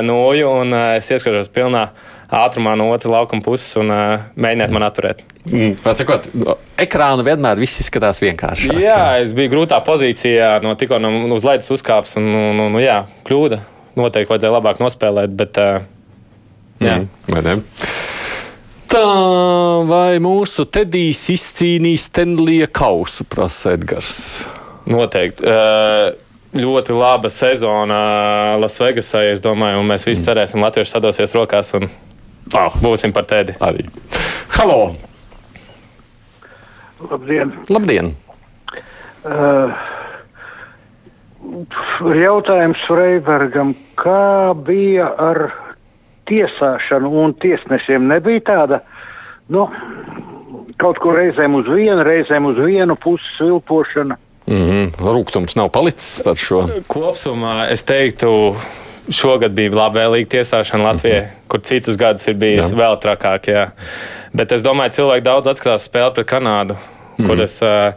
nūju 0.05 0.53
un 0.61 0.77
es 0.97 1.11
ieskatos 1.11 1.51
pilnā 1.53 1.89
ātrumā 2.29 2.75
no 2.77 2.89
otras 2.93 3.09
laukuma 3.09 3.41
puses 3.41 3.73
un 3.81 3.89
uh, 3.89 4.25
mēģiniet 4.37 4.73
man 4.73 4.85
atturēt. 4.85 5.23
Mm. 5.49 5.79
Sakot, 5.97 6.27
no 6.37 6.57
ekrāna 6.79 7.25
vienmēr 7.25 7.57
viss 7.61 7.81
izskatās 7.81 8.21
vienkārši. 8.21 8.75
Jā, 8.83 9.17
es 9.23 9.33
biju 9.37 9.55
grūtā 9.55 9.79
pozīcijā, 9.85 10.59
no 10.61 10.75
tikko 10.77 10.99
no, 11.01 11.11
uz 11.33 11.47
lejas 11.47 11.71
uzkāpis, 11.73 12.19
un, 12.21 12.29
un, 12.29 12.61
un, 12.67 12.77
un 12.77 12.83
jā, 12.83 13.01
kļūda. 13.25 13.63
Noteikti 13.97 14.31
vajadzēja 14.31 14.53
labāk 14.53 14.83
nospēlēt, 14.83 15.33
bet 15.39 15.57
uh, 15.63 15.81
jā. 16.85 17.01
Mm. 17.01 17.65
Tā 18.89 19.03
vai 19.89 20.21
mūsu 20.21 20.65
Tedijs 20.69 21.25
izcīnīs 21.33 22.07
Tenlija 22.13 22.69
kausu, 22.73 23.25
prasa 23.29 23.73
Edgars. 23.77 24.15
Noteikti. 24.89 25.45
Uh, 25.45 26.11
ļoti 26.57 26.95
laba 26.97 27.29
sezona 27.29 27.99
Lasvegasā, 28.61 29.27
es 29.33 29.41
domāju, 29.43 29.83
un 29.83 29.91
mēs 29.91 30.07
visi 30.09 30.25
cerēsim, 30.25 30.63
Latvieši 30.65 30.95
sadosies 30.95 31.35
rokās 31.37 31.75
un 31.77 31.89
Ah, 32.53 32.73
būsim 32.81 33.13
par 33.13 33.27
tēdi. 33.29 33.53
arī. 33.61 33.85
Halo! 34.57 34.95
Labdien! 36.99 37.51
Labdien! 37.69 38.15
Uh, 39.23 39.69
jautājums 42.17 42.81
Freibergam, 42.87 43.75
kā 43.95 44.55
bija 44.55 45.11
ar 45.13 45.51
tiesāšanu 46.25 47.11
un 47.23 47.33
tiesnešiem? 47.37 48.07
Nebija 48.09 48.41
tāda, 48.49 48.81
nu, 49.53 49.67
kaut 50.81 50.97
kur 50.97 51.19
reizēm 51.19 51.59
uz 51.59 51.69
vienu, 51.69 52.01
reizēm 52.03 52.49
uz 52.49 52.57
vienu 52.65 52.95
pusi 52.95 53.29
svilpošana. 53.37 54.17
Mm 54.49 54.69
-hmm. 54.69 54.91
Rūkums 54.97 55.55
nav 55.55 55.69
palicis 55.69 56.21
par 56.25 56.35
šo. 56.35 56.63
Kopumā 56.87 57.69
es 57.71 57.83
teiktu, 57.83 58.55
šogad 59.09 59.51
bija 59.51 59.71
labvēlīga 59.71 60.29
tiesāšana 60.37 60.83
Latvijai, 60.83 61.21
mm 61.21 61.25
-hmm. 61.25 61.47
kur 61.47 61.61
citus 61.61 61.97
gadus 61.97 62.27
ir 62.27 62.33
bijis 62.33 62.71
jā. 62.71 62.75
vēl 62.75 62.97
trakāk. 63.03 63.47
Jā. 63.47 63.69
Bet 64.33 64.51
es 64.51 64.63
domāju, 64.63 64.89
cilvēki 64.89 65.21
daudz 65.21 65.47
atskatās 65.47 65.85
spēli 65.89 66.13
pret 66.13 66.27
Kanādu, 66.27 66.73
mm 66.73 66.77
-hmm. 67.17 67.27
kur 67.27 67.41
es 67.41 67.61
uh, 67.61 67.93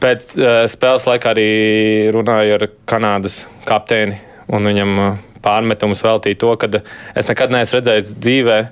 pēc 0.00 0.36
uh, 0.38 0.66
spēles 0.66 1.06
laikā 1.06 1.34
arī 1.34 1.50
runāju 2.12 2.54
ar 2.54 2.68
Kanādas 2.86 3.46
kapteini 3.64 4.18
un 4.48 4.66
viņam 4.66 4.98
uh, 4.98 5.16
pārmetumus 5.42 6.02
veltīja 6.04 6.38
to, 6.38 6.56
ka 6.56 6.68
es 7.14 7.28
nekad 7.28 7.50
neesmu 7.50 7.78
redzējis 7.78 8.14
dzīvē. 8.18 8.66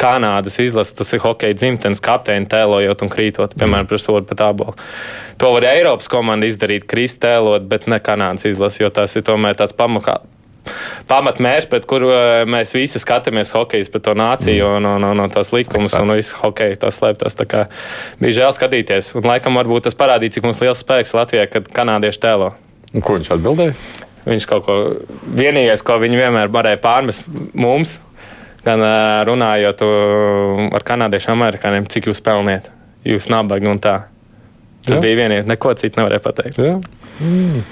Kanādas 0.00 0.58
izlases, 0.62 0.96
tas 0.98 1.12
ir 1.14 1.22
hokeja 1.22 1.56
dzimtenes 1.58 2.02
kapteinis, 2.02 2.50
tēlojot 2.50 3.04
un 3.04 3.10
krītot, 3.12 3.56
piemēram, 3.58 3.88
pret 3.90 4.02
sodu 4.02 4.26
pat 4.28 4.44
abolu. 4.48 4.76
To 5.42 5.52
var 5.54 5.68
Eiropas 5.72 6.10
komanda 6.10 6.48
izdarīt, 6.48 6.88
krist 6.90 7.20
tēlot, 7.22 7.68
bet 7.70 7.88
ne 7.90 8.00
Kanādas 8.02 8.48
izlase, 8.48 8.82
jo 8.82 8.90
tas 8.94 9.14
ir 9.18 9.26
tomēr 9.26 9.58
tāds 9.58 9.76
pamakā, 9.76 10.20
pamatmērķis, 11.10 11.68
pret 11.70 11.86
kuru 11.90 12.10
eh, 12.14 12.42
mēs 12.48 12.74
visi 12.76 13.00
skatāmies 13.02 13.52
hokeja, 13.56 13.88
pret 13.92 14.04
to 14.06 14.14
nāciju 14.18 14.68
mm. 14.68 14.76
un, 14.78 14.88
un, 14.94 15.08
un, 15.10 15.24
un 15.24 15.32
tos 15.32 15.52
likumus 15.54 15.96
un 15.98 16.14
visu 16.16 16.38
hokeju 16.38 16.78
to 16.82 16.92
slēptos. 16.94 17.38
Bija 18.22 18.38
žēl 18.38 18.54
skatīties. 18.56 19.12
Un 19.18 19.26
laikam 19.28 19.58
varbūt 19.58 19.88
tas 19.88 19.98
parādīja, 19.98 20.38
cik 20.38 20.46
mums 20.46 20.62
liels 20.62 20.82
spēks 20.84 21.14
Latvijā, 21.18 21.48
kad 21.50 21.68
kanādieši 21.74 22.22
tēlo. 22.22 22.52
Un 22.92 23.04
ko 23.04 23.18
viņš 23.18 23.32
atbildēja? 23.36 23.76
Viņš 24.22 24.46
kaut 24.46 24.66
ko 24.68 24.78
vienīgais, 25.34 25.82
ko 25.82 25.96
viņi 25.98 26.20
vienmēr 26.20 26.52
varēja 26.54 26.78
pārmest 26.82 27.26
mums, 27.58 27.96
gan 28.66 28.82
runājot 29.28 29.84
ar 30.78 30.86
kanādiešiem, 30.86 31.34
amerikāņiem, 31.36 31.88
cik 31.92 32.10
jūs 32.10 32.22
pelniet, 32.24 32.70
jūs 33.06 33.28
nabagi 33.32 33.70
un 33.70 33.80
tā. 33.82 33.96
Tas 34.82 34.98
Jā. 34.98 35.02
bija 35.02 35.20
vienīgais, 35.20 35.46
neko 35.46 35.74
citu 35.78 36.00
nevarēja 36.00 36.22
pateikt. 36.24 36.58
Jā. 36.58 36.78
Mm. 37.22 37.62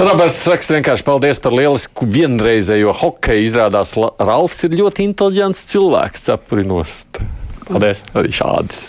Roberts 0.00 0.46
raksta 0.48 0.74
vienkārši 0.78 1.04
paldies 1.04 1.42
par 1.44 1.52
lielisku 1.52 2.06
vienreizējo 2.08 2.94
hokeju. 3.02 3.44
Izrādās, 3.44 3.92
Ralfs 4.16 4.64
ir 4.64 4.78
ļoti 4.78 5.04
inteliģents 5.10 5.60
cilvēks, 5.74 6.24
cepurinost. 6.30 7.20
Paldies. 7.68 8.00
Arī 8.16 8.32
šādas 8.34 8.80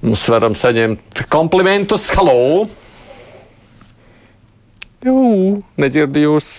mums 0.00 0.22
varam 0.32 0.54
saņemt 0.56 1.24
komplimentus. 1.32 2.06
Halo! 2.16 2.68
Jū, 5.02 5.18
nedzirdu 5.82 6.22
jūs. 6.28 6.52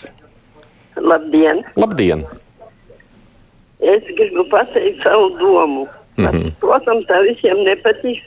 Labdien! 0.99 1.63
Labdien! 1.79 2.27
Es 3.83 4.03
gribu 4.15 4.45
pateikt 4.47 5.03
savu 5.03 5.29
domu. 5.39 5.87
Mm 6.15 6.25
-hmm. 6.25 6.51
Protams, 6.59 7.05
tā 7.05 7.21
visiem 7.27 7.63
nepatiks. 7.63 8.23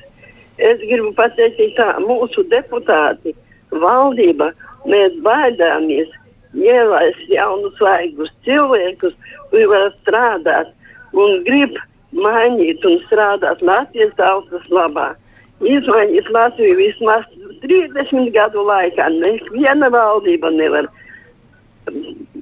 Es 0.56 0.78
gribu 0.90 1.12
pateikt, 1.12 1.76
ka 1.76 1.96
mūsu 2.00 2.44
deputāti, 2.48 3.34
valdība, 3.70 4.52
mēs 4.84 5.12
baidāmies 5.22 6.08
ielaist 6.54 7.28
jaunus 7.28 7.76
svaigus 7.78 8.32
cilvēkus, 8.44 9.14
kuri 9.50 9.66
var 9.66 9.92
strādāt 10.00 10.72
un 11.12 11.44
grib 11.44 11.76
mainīt 12.12 12.84
un 12.84 12.98
strādāt 13.06 13.62
Latvijas 13.62 14.14
tautas 14.16 14.68
labā. 14.70 15.14
Izmainīt 15.60 16.28
Latviju 16.32 16.76
vismaz 16.76 17.24
30 17.62 18.30
gadu 18.32 18.64
laikā. 18.68 19.08
Neviena 19.08 19.88
valdība 19.92 20.50
nevar 20.52 20.88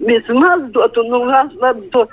vismaz 0.05 0.61
dot, 0.75 0.97
nu, 0.97 1.21
to 1.93 2.07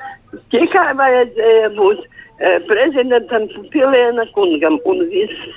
tikai 0.54 0.90
vajadzēja 0.98 1.70
būt 1.78 2.02
e, 2.06 2.56
prezidentam 2.70 3.48
Pilēna 3.74 4.28
kungam 4.36 4.80
un 4.90 5.06
viss. 5.12 5.48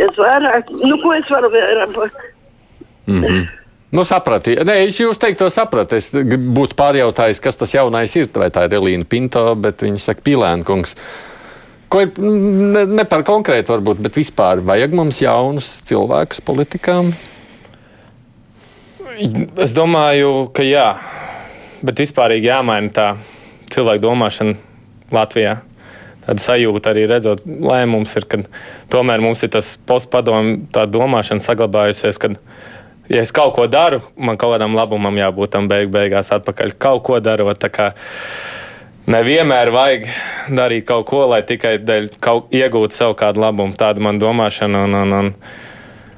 Es 0.00 0.12
vairāk, 0.16 0.70
nu, 0.72 0.96
ko 1.02 1.14
es 1.16 1.30
varu 1.30 1.50
vairāk? 1.52 1.96
Mm 3.06 3.24
-hmm. 3.24 3.48
Nu, 3.90 4.04
sapratu. 4.06 4.50
Nē, 4.50 4.76
es 4.86 5.00
jūs 5.00 5.18
teiktu, 5.18 5.44
to 5.44 5.50
sapratu. 5.50 5.96
Es 5.98 6.12
būtu 6.14 6.76
pārjautājis, 6.78 7.40
kas 7.42 7.56
tas 7.56 7.74
jaunais 7.74 8.14
ir. 8.16 8.28
Vai 8.34 8.50
tā 8.54 8.64
ir 8.64 8.76
Elīna 8.78 9.04
Pinto, 9.04 9.54
bet 9.54 9.82
viņa 9.82 9.98
saka, 9.98 10.22
Pilēna 10.22 10.64
kungs. 10.64 10.94
Ko 11.90 12.04
ir 12.04 12.12
ne, 12.22 12.84
ne 12.86 13.04
par 13.04 13.24
konkrētu, 13.26 13.72
varbūt, 13.74 13.98
bet 13.98 14.14
vispār 14.14 14.62
vajag 14.62 14.94
mums 14.94 15.18
jaunus 15.24 15.66
cilvēkus 15.88 16.40
politikām? 16.46 17.10
Es 19.58 19.74
domāju, 19.74 20.52
ka 20.54 20.62
jā, 20.62 20.94
bet 21.82 21.98
vispārīgi 21.98 22.46
jāmaina 22.46 22.94
tā 22.94 23.08
cilvēku 23.70 24.04
domāšana 24.04 24.56
Latvijā. 25.14 25.60
Tāda 26.26 26.42
sajūta 26.42 26.92
arī 26.92 27.06
redzot 27.08 27.42
lēmums 27.46 28.12
ir, 28.20 28.26
ka 28.28 28.42
tomēr 28.92 29.22
mums 29.24 29.42
ir 29.46 29.52
tas 29.54 29.72
postpadomu 29.88 30.66
tā 30.74 30.84
domāšana 30.90 31.42
saglabājusies, 31.42 32.20
ka, 32.20 32.34
ja 33.08 33.24
es 33.24 33.32
kaut 33.34 33.54
ko 33.56 33.64
daru, 33.70 34.02
man 34.20 34.38
kaut 34.40 34.54
kādam 34.54 34.76
labumam 34.76 35.16
jābūt 35.16 35.56
tam 35.56 35.70
beig 35.70 35.90
beigās 35.92 36.30
atpakaļ. 36.36 36.76
Kaut 36.78 37.02
ko 37.08 37.18
darot, 37.24 37.58
tā 37.58 37.72
kā 37.72 37.88
nevienmēr 39.10 39.72
vajag 39.74 40.06
darīt 40.54 40.86
kaut 40.92 41.08
ko, 41.08 41.24
lai 41.32 41.40
tikai 41.46 41.78
dēļ 41.82 42.12
kaut 42.22 42.54
iegūtu 42.54 43.00
sev 43.00 43.16
kādu 43.18 43.42
labumu. 43.46 43.74
Tāda 43.78 44.04
man 44.04 44.20
domāšana. 44.20 44.84
Un, 44.86 45.00
un, 45.00 45.18
un, 45.22 45.34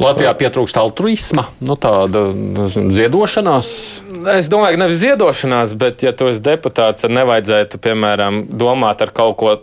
Latvijā 0.02 0.32
pietrūkst 0.34 0.78
altruisma, 0.80 1.46
nu, 1.62 1.76
tāda 1.78 2.24
ziedošanās. 2.66 3.68
Es 4.36 4.48
domāju, 4.52 4.76
ka 4.76 4.82
nevis 4.84 5.02
ziedošanās, 5.02 5.74
bet, 5.78 6.04
ja 6.06 6.12
tu 6.16 6.28
esi 6.30 6.42
deputāts, 6.44 7.04
tad 7.04 7.14
nevajadzētu, 7.16 7.80
piemēram, 7.82 8.44
domāt 8.60 9.02
ar 9.04 9.12
kaut 9.14 9.36
ko, 9.40 9.56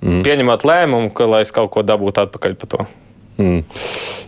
mm. 0.00 0.24
pieņemot 0.26 0.66
lēmumu, 0.68 1.12
ka, 1.16 1.28
lai 1.30 1.44
es 1.46 1.54
kaut 1.54 1.72
ko 1.74 1.84
dabūtu 1.86 2.24
atpakaļ 2.26 2.58
par 2.60 2.74
to. 2.74 2.88
Mm. 3.40 3.62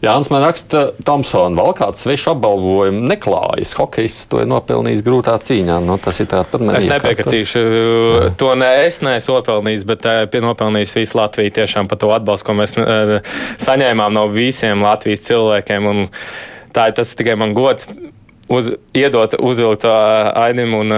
Jānis 0.03 0.31
man 0.33 0.45
raksta, 0.47 0.83
Tomsona 1.05 1.59
vēl 1.59 1.75
kāds 1.77 2.05
svešs 2.07 2.31
apbalvojums 2.33 3.05
neklājas. 3.11 3.75
Hokejs 3.77 4.23
to 4.33 4.41
ir 4.43 4.49
nopelnījis 4.51 5.05
grūtā 5.05 5.35
cīņā. 5.45 5.77
Nu, 5.85 5.99
tas 6.01 6.23
ir 6.23 6.31
tāds 6.31 6.49
pat 6.53 6.65
Es 6.79 6.89
nepiekritīšu. 6.89 7.65
To 8.41 8.55
ne 8.59 8.71
es 8.87 9.03
neesmu 9.05 9.37
nopelnījis, 9.37 9.85
bet 9.89 10.09
eh, 10.09 10.41
nopelnījis 10.47 10.97
visu 10.97 11.21
Latviju 11.21 11.55
tiešām 11.61 11.93
par 11.93 12.01
to 12.01 12.11
atbalstu, 12.17 12.49
ko 12.49 12.57
mēs 12.63 12.75
uh, 12.81 13.19
saņēmām 13.63 14.17
no 14.17 14.25
visiem 14.33 14.83
Latvijas 14.87 15.27
cilvēkiem. 15.29 15.93
Un 15.93 16.03
tā 16.73 16.89
ir 16.89 16.97
tas 16.97 17.13
tikai 17.19 17.37
man 17.39 17.53
gods 17.59 17.91
uz, 18.49 18.73
iedot, 18.97 19.35
uzvilkt 19.39 19.85
ainim 19.87 20.75
un 20.75 20.95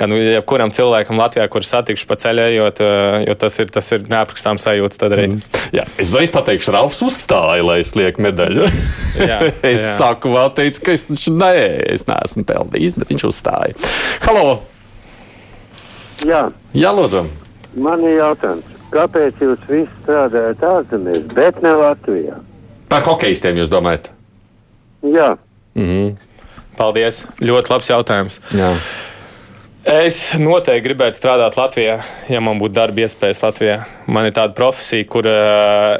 gan 0.00 0.14
jebkuram 0.16 0.72
cilvēkam 0.72 1.20
Latvijā, 1.20 1.46
kurš 1.52 1.68
satikšu 1.74 2.08
pa 2.08 2.16
ceļojot, 2.20 2.80
jo 3.26 3.36
tas 3.40 3.58
ir, 3.60 3.68
tas 3.74 3.92
ir 3.92 4.06
neaprakstāms 4.10 4.64
sajūta. 4.64 5.00
Tad 5.02 5.16
arī. 5.16 5.28
Mm. 5.34 5.60
Jā, 5.76 5.84
es 6.00 6.12
reiz 6.14 6.32
pateikšu, 6.34 6.72
Ralfs 6.74 7.02
uzstāja, 7.04 7.64
lai 7.66 7.80
es 7.84 7.92
lieku 7.98 8.24
medaļu. 8.24 8.68
jā, 9.30 9.38
es 9.72 9.82
jā. 9.82 9.94
saku, 10.00 10.32
vēl 10.36 10.52
teicu, 10.56 10.84
ka 10.86 10.96
es, 10.96 11.06
nē, 11.28 11.54
es 11.96 12.06
neesmu 12.08 12.46
pelnījis, 12.48 12.98
bet 13.00 13.12
viņš 13.14 13.28
uzstāja. 13.30 13.92
Halo! 14.24 14.60
Jā, 16.28 16.48
jā 16.76 16.92
lūdzu! 16.92 17.24
Man 17.80 18.02
ir 18.04 18.16
jautājums, 18.18 18.72
kāpēc 18.92 19.38
jūs 19.40 19.68
visi 19.68 19.92
strādājat 20.02 20.64
ārzemēs, 20.66 21.28
bet 21.36 21.60
ne 21.64 21.76
Latvijā? 21.78 22.40
Par 22.90 23.04
hokeistiem 23.06 23.60
jūs 23.60 23.70
domājat? 23.70 24.10
Jā. 25.06 25.36
Mm 25.78 25.86
-hmm. 25.86 26.29
Paldies! 26.80 27.24
Ļoti 27.44 27.74
labs 27.74 27.90
jautājums. 27.92 28.40
Jā. 28.56 28.72
Es 29.90 30.20
noteikti 30.40 30.84
gribētu 30.88 31.16
strādāt 31.16 31.56
Latvijā, 31.56 31.98
ja 32.28 32.40
man 32.44 32.60
būtu 32.60 32.76
darba 32.76 33.04
iespējas 33.04 33.42
Latvijā. 33.44 33.78
Man 34.08 34.28
ir 34.28 34.34
tāda 34.36 34.56
profesija, 34.56 35.06
kur 35.08 35.28
uh, 35.28 35.98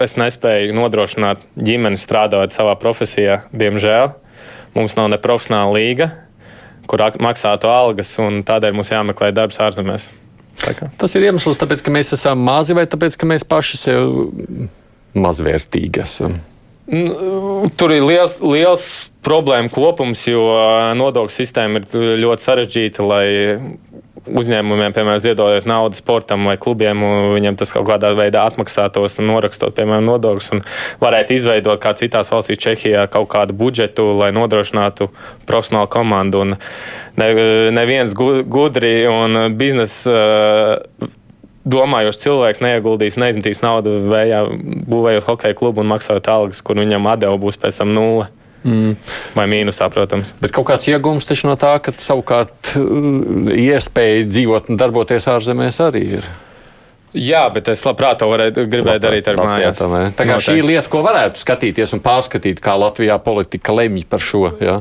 es 0.00 0.16
nespēju 0.20 0.74
nodrošināt 0.76 1.44
ģimeni 1.56 2.00
strādājot 2.00 2.56
savā 2.56 2.76
profesijā. 2.80 3.42
Diemžēl 3.52 4.14
mums 4.76 4.96
nav 4.98 5.10
ne 5.12 5.20
profesionāla 5.20 5.76
līga, 5.76 6.08
kur 6.90 7.04
maksātu 7.22 7.68
algas, 7.72 8.12
un 8.20 8.40
tādēļ 8.46 8.76
mums 8.76 8.92
jāmeklē 8.92 9.32
darbs 9.36 9.60
ārzemēs. 9.60 10.08
Tas 11.00 11.16
ir 11.18 11.28
iemesls, 11.28 11.60
tāpēc, 11.60 11.84
ka 11.84 11.92
mēs 11.92 12.14
esam 12.16 12.40
mazi 12.44 12.76
vai 12.76 12.86
tāpēc, 12.88 13.16
ka 13.20 13.28
mēs 13.28 13.44
paši 13.48 13.80
sev 13.80 14.18
mazvērtīgi 15.16 16.04
esam. 16.04 16.40
Nu, 16.86 17.70
Tur 17.76 17.94
ir 17.96 18.04
liels, 18.04 18.36
liels 18.44 18.86
problēmu 19.24 19.70
kopums, 19.72 20.26
jo 20.28 20.42
nodokļu 20.98 21.32
sistēma 21.32 21.80
ir 21.80 22.18
ļoti 22.20 22.44
sarežģīta, 22.44 23.06
lai 23.08 23.26
uzņēmumiem, 24.24 24.92
piemēram, 24.96 25.20
ziedojot 25.20 25.66
naudu 25.68 25.98
sportam 25.98 26.46
vai 26.48 26.54
klubiem, 26.60 27.00
viņiem 27.34 27.56
tas 27.60 27.72
kaut 27.74 27.84
kādā 27.88 28.12
veidā 28.16 28.44
atmaksātos 28.48 29.18
un 29.20 29.28
norakstot, 29.28 29.74
piemēram, 29.76 30.06
nodokļus, 30.08 30.62
varētu 31.02 31.36
izveidot 31.36 31.80
kā 31.82 31.92
citās 31.98 32.32
valstīs, 32.32 32.60
Čehijā, 32.64 33.04
kaut 33.12 33.28
kādu 33.32 33.56
budžetu, 33.56 34.06
lai 34.20 34.30
nodrošinātu 34.36 35.10
profesionālu 35.48 35.90
komandu. 35.92 36.44
Un 36.44 36.56
ne, 37.20 37.28
neviens 37.76 38.16
gu- 38.16 38.44
gudri 38.48 38.94
un 39.10 39.56
biznesa 39.60 40.16
domājošs 41.64 42.22
cilvēks 42.24 42.62
neieguldīs, 42.64 43.18
neizmetīs 43.20 43.62
naudu 43.64 43.96
vējā, 44.10 44.44
būvējot 44.90 45.28
hokeja 45.28 45.58
klubu 45.58 45.84
un 45.84 45.90
maksājot 45.94 46.30
algas, 46.30 46.62
kur 46.64 46.80
viņam 46.80 47.08
atdeva 47.12 47.40
būs 47.40 47.60
pēc 47.60 47.82
tam 47.82 47.94
nulle. 47.96 48.30
Mm. 48.64 48.94
Vai 49.36 49.44
mīnusā, 49.50 49.90
protams. 49.92 50.32
Bet 50.40 50.54
kaut 50.56 50.70
kāds 50.70 50.88
iegūms 50.88 51.28
taču 51.28 51.50
no 51.50 51.56
tā, 51.60 51.74
ka 51.84 51.92
savukārt 52.00 52.72
uh, 52.80 53.52
iespēja 53.52 54.24
dzīvot 54.30 54.72
un 54.72 54.80
darboties 54.80 55.28
ārzemēs 55.28 55.82
arī 55.84 56.04
ir. 56.20 56.30
Jā, 57.14 57.44
bet 57.54 57.68
es 57.70 57.84
labprāt 57.86 58.18
to 58.18 58.26
varētu, 58.26 58.64
gribēju 58.66 59.02
darīt 59.04 59.28
ar 59.30 59.36
mājās. 59.38 59.78
Tā, 59.78 60.00
tā 60.18 60.24
kā 60.26 60.38
šī 60.42 60.56
ir 60.58 60.66
lieta, 60.66 60.88
ko 60.90 61.04
varētu 61.04 61.38
skatīties 61.38 61.94
un 61.94 62.02
pārskatīt, 62.02 62.58
kā 62.64 62.74
Latvijā 62.80 63.20
politika 63.22 63.76
lemj 63.76 64.02
par 64.10 64.24
šo. 64.24 64.48
Jā. 64.58 64.80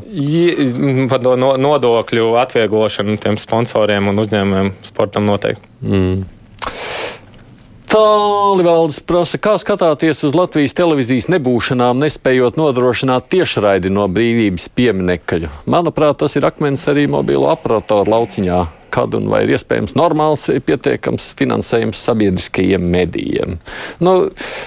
Par 1.12 1.22
no, 1.22 1.36
no, 1.38 1.52
nodokļu 1.62 2.32
atvieglošanu 2.42 3.20
tiem 3.22 3.38
sponsoriem 3.38 4.10
un 4.10 4.24
uzņēmumiem 4.24 4.74
sportam 4.88 5.30
noteikti. 5.30 5.62
Mm. 5.86 6.24
Tālvaldis 7.94 9.04
prasa, 9.06 9.38
kā 9.38 9.52
skatāties 9.62 10.24
uz 10.26 10.34
Latvijas 10.34 10.74
televīzijas 10.74 11.28
nebūšanām, 11.30 12.00
nespējot 12.02 12.56
nodrošināt 12.58 13.28
tiešraidi 13.30 13.92
no 13.94 14.08
brīvības 14.10 14.66
pieminekļu. 14.74 15.52
Manuprāt, 15.70 16.18
tas 16.24 16.34
ir 16.34 16.48
akmens 16.48 16.88
arī 16.90 17.04
mobilo 17.12 17.52
aparatoru 17.52 18.16
lauciņā. 18.16 18.62
Kad 18.94 19.14
un 19.18 19.28
vai 19.30 19.44
ir 19.46 19.54
iespējams 19.56 19.94
normāls, 19.98 20.48
pietiekams 20.66 21.32
finansējums 21.38 22.02
sabiedriskajiem 22.08 22.82
medijiem? 22.96 23.60
Nu, 24.02 24.16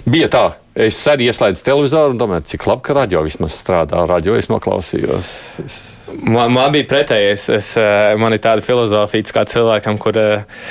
bija 0.07 0.31
tā, 0.31 0.45
es 0.87 0.99
arī 1.11 1.27
ieslēdzu 1.31 1.67
televizoru 1.67 2.15
un 2.15 2.21
domāju, 2.23 2.47
cik 2.53 2.67
labi, 2.71 2.85
ka 2.87 2.95
radio 3.01 3.25
vismaz 3.27 3.59
strādā. 3.59 4.05
Radio 4.07 4.39
es 4.39 4.51
noklausījos. 4.51 5.33
Es... 5.65 5.81
Man, 6.15 6.55
man 6.55 6.71
bija 6.75 6.87
pretējais. 6.95 7.49
Es, 7.55 7.73
eh, 7.79 8.15
man 8.23 8.35
ir 8.35 8.43
tāda 8.43 8.63
filozofija, 8.63 9.27
kā 9.35 9.47
cilvēkam, 9.51 9.99
kur 10.03 10.19
eh, 10.23 10.63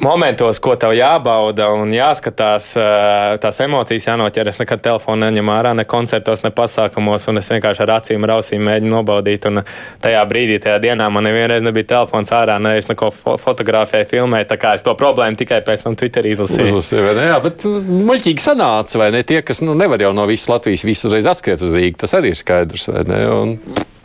momentos, 0.00 0.58
ko 0.62 0.74
tev 0.78 0.92
jābauda 0.96 1.68
un 1.74 1.90
jāskatās, 1.92 2.70
eh, 2.78 3.36
tās 3.42 3.60
emocijas 3.64 4.06
jānoķer. 4.08 4.48
Es 4.48 4.58
nekad 4.60 4.82
telefonu 4.82 5.26
neņemu 5.26 5.52
ārā, 5.52 5.74
ne 5.76 5.84
koncertos, 5.84 6.44
ne 6.44 6.50
pasākumos, 6.50 7.28
un 7.28 7.38
es 7.38 7.48
vienkārši 7.48 7.84
ar 7.84 7.94
acīm 7.98 8.22
un 8.22 8.34
ausīm 8.36 8.64
mēģinu 8.68 8.92
nobaudīt. 8.94 9.46
Un 9.46 9.62
tajā 10.02 10.22
brīdī, 10.30 10.60
tajā 10.62 10.78
dienā 10.80 11.10
man 11.10 11.24
nevienreiz 11.24 11.62
nebija 11.62 11.90
telefons 11.94 12.30
ārā, 12.30 12.60
ne 12.60 12.76
es 12.78 12.88
neko 12.88 13.10
fo 13.10 13.36
fotografēju, 13.36 14.08
filmēju. 14.14 14.48
Tā 14.48 14.56
kā 14.56 14.74
es 14.74 14.82
to 14.82 14.94
problēmu 14.94 15.36
tikai 15.36 15.60
pēc 15.66 15.84
tam 15.84 15.96
Twitterī 15.96 16.34
izlasīju. 16.36 16.78
Uzlasīju, 16.78 17.14
ne? 17.18 17.28
Jā, 17.32 17.42
bet 17.42 17.68
uh, 17.68 17.92
muļķīgi 18.08 18.44
sanāca, 18.44 18.98
vai 19.02 19.10
ne? 19.14 19.22
Tie, 19.22 19.42
kas 19.42 19.62
nu, 19.62 19.74
nevar 19.78 20.00
jau 20.00 20.14
no 20.16 20.26
visas 20.30 20.48
Latvijas 20.48 20.86
visu 20.86 21.08
uzreiz 21.10 21.26
atskriet 21.26 21.62
uz 21.62 21.74
Rīgā, 21.74 22.04
tas 22.04 22.14
arī 22.18 22.34
ir 22.34 22.38
skaidrs, 22.38 22.88
vai 22.92 23.04
ne? 23.08 23.22
Un 23.28 23.56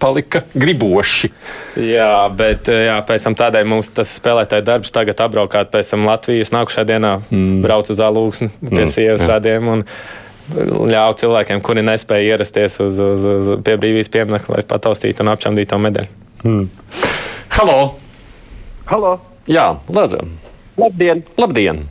palika 0.03 0.43
griboši. 0.53 1.29
Jā, 1.79 2.27
bet 2.35 2.67
eh, 2.71 2.87
jā, 2.89 2.97
pēc 3.07 3.27
tam 3.29 3.37
tādēļ 3.39 3.69
mums 3.71 3.91
tas 3.95 4.11
spēlētāja 4.19 4.65
darbs 4.67 4.91
tagad 4.95 5.23
apbraukāt 5.23 5.71
pēc 5.73 5.93
tam 5.93 6.07
Latvijas 6.09 6.51
nākušajā 6.55 6.89
dienā, 6.91 7.13
mm. 7.29 7.61
brauc 7.63 7.91
uz 7.93 8.03
alūksni 8.03 8.51
pie 8.59 8.83
Mm, 8.83 8.91
sievas 8.91 9.23
radiem 9.29 9.69
un 9.71 9.85
ļauj 10.91 11.17
cilvēkiem, 11.23 11.63
kuri 11.63 11.85
nespēja 11.87 12.35
ierasties 12.35 12.75
uz, 12.83 12.99
uz, 12.99 13.23
uz 13.23 13.51
pie 13.63 13.77
brīvības 13.79 14.11
pieminiekta, 14.11 14.57
lai 14.57 14.65
pataustītu 14.67 15.23
un 15.23 15.31
apčamdītu 15.31 15.71
to 15.71 15.79
medaļu. 15.87 16.21
Mm. 16.43 16.67
Halo! 17.55 17.79
Halo! 18.91 19.17
Jā, 19.47 19.69
lūdzam! 19.87 20.35
Labdien! 20.79 21.23
Labdien! 21.39 21.85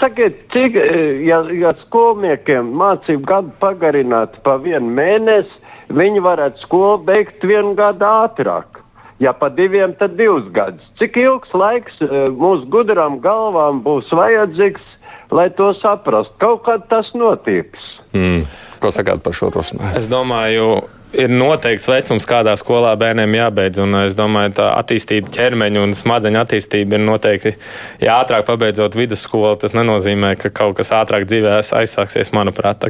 Sakiet, 0.00 0.46
cik, 0.52 0.76
eh, 0.76 1.26
ja, 1.26 1.42
ja 1.52 1.72
skolniekiem 1.80 2.68
mācību 2.80 3.28
gadu 3.28 3.52
pagarinātu 3.60 4.40
pa 4.46 4.56
vienu 4.62 4.88
mēnesi, 4.96 5.60
viņi 5.92 6.22
varētu 6.24 6.62
skolu 6.64 6.98
beigt 7.04 7.44
vienu 7.44 7.74
gadu 7.76 8.08
ātrāk. 8.08 8.80
Ja 9.20 9.32
pa 9.32 9.48
diviem, 9.48 9.94
tad 9.96 10.16
divus 10.16 10.48
gadus. 10.52 10.84
Cik 11.00 11.16
ilgs 11.20 11.52
laiks 11.56 12.00
eh, 12.04 12.28
mūsu 12.32 12.68
gudrām 12.72 13.20
galvām 13.24 13.80
būs 13.84 14.12
vajadzīgs, 14.12 14.84
lai 15.32 15.48
to 15.56 15.72
saprastu? 15.76 16.34
Kaut 16.40 16.64
kad 16.68 16.88
tas 16.88 17.12
notiks. 17.16 17.96
Mm. 18.16 18.44
Ko 18.80 18.92
sakāt 18.92 19.24
par 19.24 19.36
šo 19.36 19.48
rosinājumu? 19.54 19.96
Es 19.96 20.08
domāju, 20.08 20.68
ir 21.14 21.30
noteikts 21.32 21.86
vecums, 21.90 22.26
kādā 22.28 22.54
skolā 22.58 22.94
bērniem 22.98 23.36
jābeidz. 23.38 23.80
Un 23.82 23.98
es 24.04 24.16
domāju, 24.18 24.56
tā 24.60 24.70
attīstība, 24.78 25.30
ķermeņa 25.34 25.84
un 25.84 25.94
smadzeņu 25.96 26.42
attīstība 26.42 26.98
ir 26.98 27.04
noteikti. 27.06 27.54
Ja 28.02 28.20
ātrāk 28.22 28.46
pabeidzot 28.48 28.96
vidusskolu, 28.98 29.54
tas 29.60 29.76
nenozīmē, 29.76 30.34
ka 30.40 30.52
kaut 30.54 30.76
kas 30.80 30.92
ātrāk 30.96 31.28
dzīvē 31.28 31.60
aizsāksies, 31.62 32.32
manuprāt. 32.36 32.84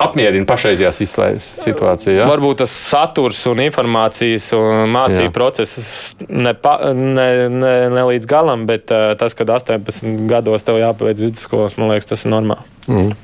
Apmierina 0.00 0.48
pašreizējā 0.48 0.90
situācijā. 0.96 2.14
Jā? 2.22 2.28
Varbūt 2.28 2.62
tas 2.62 2.72
saturs 2.72 3.42
un 3.50 3.60
informācijas 3.66 4.48
un 4.56 4.88
mācību 4.94 5.34
process 5.36 6.14
ne, 6.28 6.54
pa, 6.56 6.78
ne, 6.96 7.28
ne, 7.52 7.74
ne 7.92 8.06
līdz 8.08 8.28
galam, 8.30 8.64
bet 8.70 8.88
uh, 8.94 9.12
tas, 9.20 9.36
kad 9.36 9.52
18 9.60 10.24
gados 10.30 10.64
tev 10.64 10.80
jāpabeidz 10.80 11.26
vidusskolas, 11.26 11.76
man 11.76 11.92
liekas, 11.92 12.08
tas 12.14 12.24
ir 12.24 12.32
normāli. 12.32 12.64
Mm. 12.88 13.14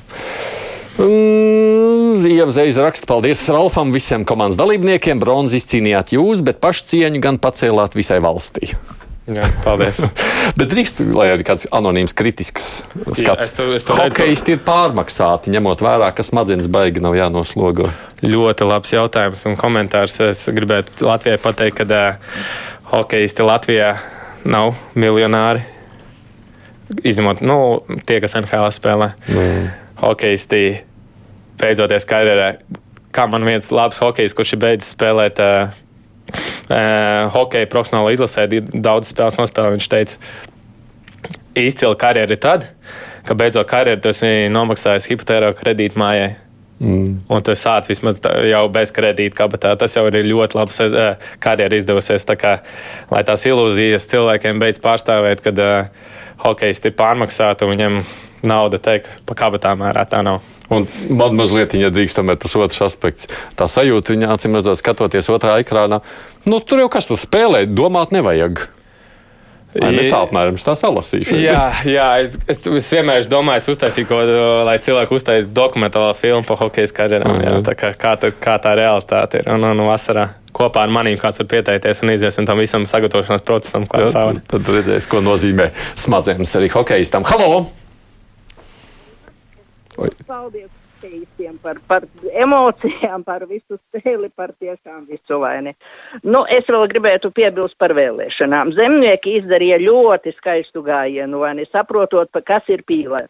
Ieva 0.97 2.49
Zvaigznes 2.49 2.81
raksta, 2.81 3.07
paldies 3.09 3.43
Ralfam, 3.53 3.91
visiem 3.93 4.25
komandas 4.25 4.57
dalībniekiem. 4.57 5.21
Bronzi 5.21 5.61
izcīnījāt 5.61 6.15
jūs, 6.17 6.41
bet 6.47 6.63
pašcieņu 6.63 7.21
gan 7.21 7.41
pacēlāt 7.43 7.97
visai 7.99 8.17
valstī. 8.25 8.73
Jā, 9.27 9.51
paldies. 9.65 10.01
bet 10.59 10.71
drīkst, 10.71 11.03
lai 11.13 11.29
arī 11.35 11.45
kāds 11.45 11.67
anonīms 11.75 12.15
kritisks 12.17 12.87
skats. 13.19 13.53
Hokeisti 13.91 14.55
ir 14.55 14.65
pārmaksāti, 14.65 15.53
ņemot 15.53 15.85
vērā, 15.85 16.13
ka 16.17 16.25
smadzenes 16.25 16.71
baigi 16.73 17.03
nav 17.05 17.19
jānoslogo. 17.19 17.91
Ļoti 18.25 18.69
labs 18.71 18.95
jautājums 18.97 19.45
un 19.51 19.61
komentārs. 19.61 20.21
Es 20.31 20.47
gribētu 20.49 21.11
Latvijai 21.11 21.41
pateikt, 21.43 21.83
ka 21.83 21.89
uh, 21.91 22.37
hokeisti 22.95 23.45
Latvijā 23.45 23.97
nav 24.49 24.79
miljonāri. 24.97 25.67
Izņemot 27.03 27.43
nu, 27.43 27.59
tie, 28.07 28.23
kas 28.23 28.39
NHL 28.39 28.71
spēlē. 28.73 29.11
Mm. 29.29 29.75
Hokeisti 30.01 30.63
beidzoties 31.61 32.07
karjerā. 32.09 32.51
Kā 33.17 33.25
man 33.33 33.47
viens 33.49 33.71
labs 33.73 34.01
hokejs, 34.03 34.35
kurš 34.37 34.57
ir 34.57 34.61
beidzis 34.61 34.93
spēlēt 34.93 35.41
uh, 35.41 35.73
uh, 36.69 37.33
hokeju 37.33 37.71
profesionālā 37.73 38.13
izlasē, 38.17 38.45
daudz 38.75 39.13
spēles 39.13 39.39
nospēlē, 39.39 39.73
viņš 39.77 39.89
teica, 39.93 40.19
izcila 41.57 41.97
karjera 41.99 42.37
ir 42.37 42.43
tad, 42.43 42.67
ka 43.27 43.37
beidzot 43.39 43.69
karjeru 43.71 44.03
tu 44.03 44.13
esi 44.13 44.51
nomaksājis 44.53 45.09
hipotēro 45.11 45.55
kredītu 45.57 46.01
mājai. 46.03 46.35
Mm. 46.77 47.23
Un 47.33 47.41
tu 47.41 47.55
sāc 47.57 47.87
vismaz 47.89 48.19
tā- 48.21 48.35
jau 48.51 48.67
bez 48.69 48.91
kredīta 48.93 49.39
kabatā. 49.39 49.73
Tas 49.81 49.97
jau 49.97 50.05
ir 50.11 50.19
ļoti 50.29 50.59
labs 50.59 50.81
eh, 50.85 51.17
karjeras 51.41 51.81
izdevusies. 51.81 52.27
Tā 52.29 52.37
kā, 52.37 52.59
lai 53.11 53.23
tās 53.25 53.47
ilūzijas 53.49 54.05
cilvēkiem 54.11 54.61
beidz 54.61 54.83
pārstāvēt, 54.85 55.41
kad 55.41 55.59
uh, 55.59 55.89
hokejs 56.45 56.85
ir 56.85 56.93
pārmaksāts 56.99 57.65
un 57.65 57.73
viņam 57.73 57.97
nauda 58.49 58.81
tiek 58.83 59.09
pa 59.27 59.37
kabatā 59.39 59.75
mērā. 59.79 60.07
Tā 60.11 60.23
nav. 60.27 60.45
Un 60.73 60.87
man 61.15 61.37
mazliet, 61.39 61.77
ja 61.79 61.91
drīkst, 61.95 62.19
tomēr 62.19 62.39
tas 62.43 62.57
otrs 62.59 62.83
aspekts. 62.89 63.31
Tā 63.59 63.69
sajūta 63.71 64.15
viņa 64.15 64.33
acīm 64.35 64.57
redzot, 64.59 64.81
skatoties 64.81 65.31
otrā 65.31 65.59
ekrānā. 65.63 66.01
Nu, 66.47 66.59
tur 66.59 66.83
jau 66.83 66.89
kas 66.93 67.07
tur 67.07 67.21
spēlē, 67.21 67.67
domāt 67.71 68.15
nevajag. 68.15 68.67
Ne 69.77 70.07
tā 70.09 70.23
apmēram 70.25 70.57
tā 70.57 70.73
salasīšu? 70.79 71.37
Jā, 71.43 71.65
jā 71.89 72.07
es, 72.25 72.39
es, 72.49 72.63
es 72.81 72.89
vienmēr 72.95 73.27
domājis, 73.29 73.69
uztaisīt 73.75 74.09
kaut 74.09 74.25
ko, 74.31 74.41
lai 74.67 74.79
cilvēki 74.83 75.17
uztaisītu 75.19 75.55
dokumentālo 75.57 76.15
filmu 76.17 76.47
par 76.49 76.61
hokeja 76.63 76.93
karjerām. 76.97 77.41
Jā, 77.45 77.55
tā 77.67 77.77
kā, 77.79 77.93
kā, 77.99 78.17
tā, 78.21 78.33
kā 78.33 78.57
tā 78.63 78.77
realitāte 78.79 79.43
ir. 79.43 79.51
Un, 79.53 79.67
un 79.69 79.87
vasarā 79.89 80.31
kopā 80.57 80.87
ar 80.87 80.93
maniem 80.93 81.19
kāds 81.21 81.43
var 81.43 81.51
pieteikties 81.53 82.05
un 82.05 82.15
iziesim 82.15 82.49
tam 82.49 82.63
visam 82.63 82.87
sagatavošanās 82.89 83.45
procesam. 83.47 83.89
klāt 83.91 84.15
cauri. 84.17 84.45
Tad 84.49 84.71
redzēs, 84.79 85.11
ko 85.11 85.21
nozīmē 85.25 85.73
smadzenes 86.07 86.57
arī 86.57 86.73
hokeistam. 86.73 87.27
Halo! 87.29 87.67
Paldies! 90.27 90.73
Visiem 91.07 91.59
par, 91.61 91.77
par 91.87 92.07
emocijām, 92.33 93.23
par 93.23 93.45
visu 93.47 93.77
stili, 93.77 94.31
par 94.33 94.55
tiešām 94.57 95.05
visu 95.07 95.39
vaini. 95.43 95.75
Nu, 96.25 96.41
es 96.49 96.65
vēl 96.73 96.87
gribētu 96.89 97.31
piebilst 97.37 97.77
par 97.79 97.93
vēlēšanām. 97.95 98.73
Zemnieki 98.75 99.37
izdarīja 99.43 99.77
ļoti 99.83 100.33
skaistu 100.39 100.83
gājienu, 100.87 101.43
vai 101.45 101.53
ne 101.61 101.67
saprotot, 101.69 102.41
kas 102.49 102.73
ir 102.73 102.83
pīlē. 102.89 103.27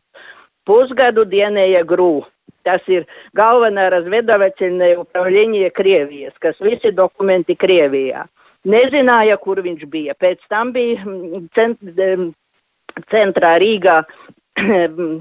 Pusgadu 0.66 1.26
dienēja 1.28 1.82
grūti. 1.84 2.30
Tas 2.66 2.86
ir 2.90 3.04
galvenā 3.38 3.84
razvedaveceļnieku 3.94 5.04
upravļiņie 5.04 5.68
Krievijas, 5.74 6.34
kas 6.42 6.58
visi 6.62 6.90
dokumenti 6.94 7.54
Krievijā. 7.54 8.24
Nezināja, 8.66 9.36
kur 9.38 9.60
viņš 9.62 9.84
bija. 9.90 10.16
Pēc 10.18 10.42
tam 10.50 10.72
bija 10.74 11.04
mm, 11.04 11.44
cent, 11.54 11.78
centrā 13.12 13.52
Rīgā 13.62 14.00
mm, 14.64 15.20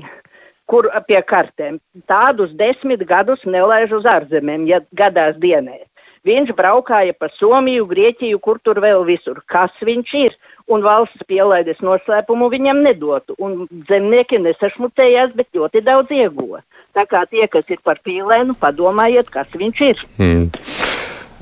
kur 0.70 0.90
pie 1.08 1.22
kartēm. 1.22 1.80
Tādus 2.10 2.54
desmit 2.58 3.04
gadus 3.08 3.46
nelaiž 3.46 4.00
uz 4.00 4.08
ārzemēm, 4.10 4.66
ja 4.70 4.82
gadās 4.94 5.38
dienē. 5.42 5.84
Viņš 6.26 6.56
braukāja 6.58 7.14
pa 7.14 7.28
Somiju, 7.30 7.86
Grieķiju, 7.86 8.40
kur 8.42 8.58
tur 8.58 8.80
vēl 8.82 9.04
visur. 9.06 9.44
Kas 9.46 9.74
viņš 9.86 10.14
ir? 10.18 10.38
Un 10.66 10.82
valsts 10.82 11.22
pielaides 11.30 11.84
noslēpumu 11.86 12.48
viņam 12.50 12.82
nedotu. 12.82 13.36
Un 13.38 13.68
zemnieki 13.86 14.40
nesašmucējās, 14.42 15.36
bet 15.38 15.52
ļoti 15.54 15.84
daudz 15.86 16.16
ieguva. 16.18 16.64
Tā 16.98 17.06
kā 17.06 17.22
tie, 17.30 17.46
kas 17.46 17.70
ir 17.70 17.84
par 17.86 18.02
pīlēnu, 18.02 18.58
padomājiet, 18.58 19.30
kas 19.30 19.54
viņš 19.54 19.86
ir. 19.86 20.04
Mm. 20.18 20.50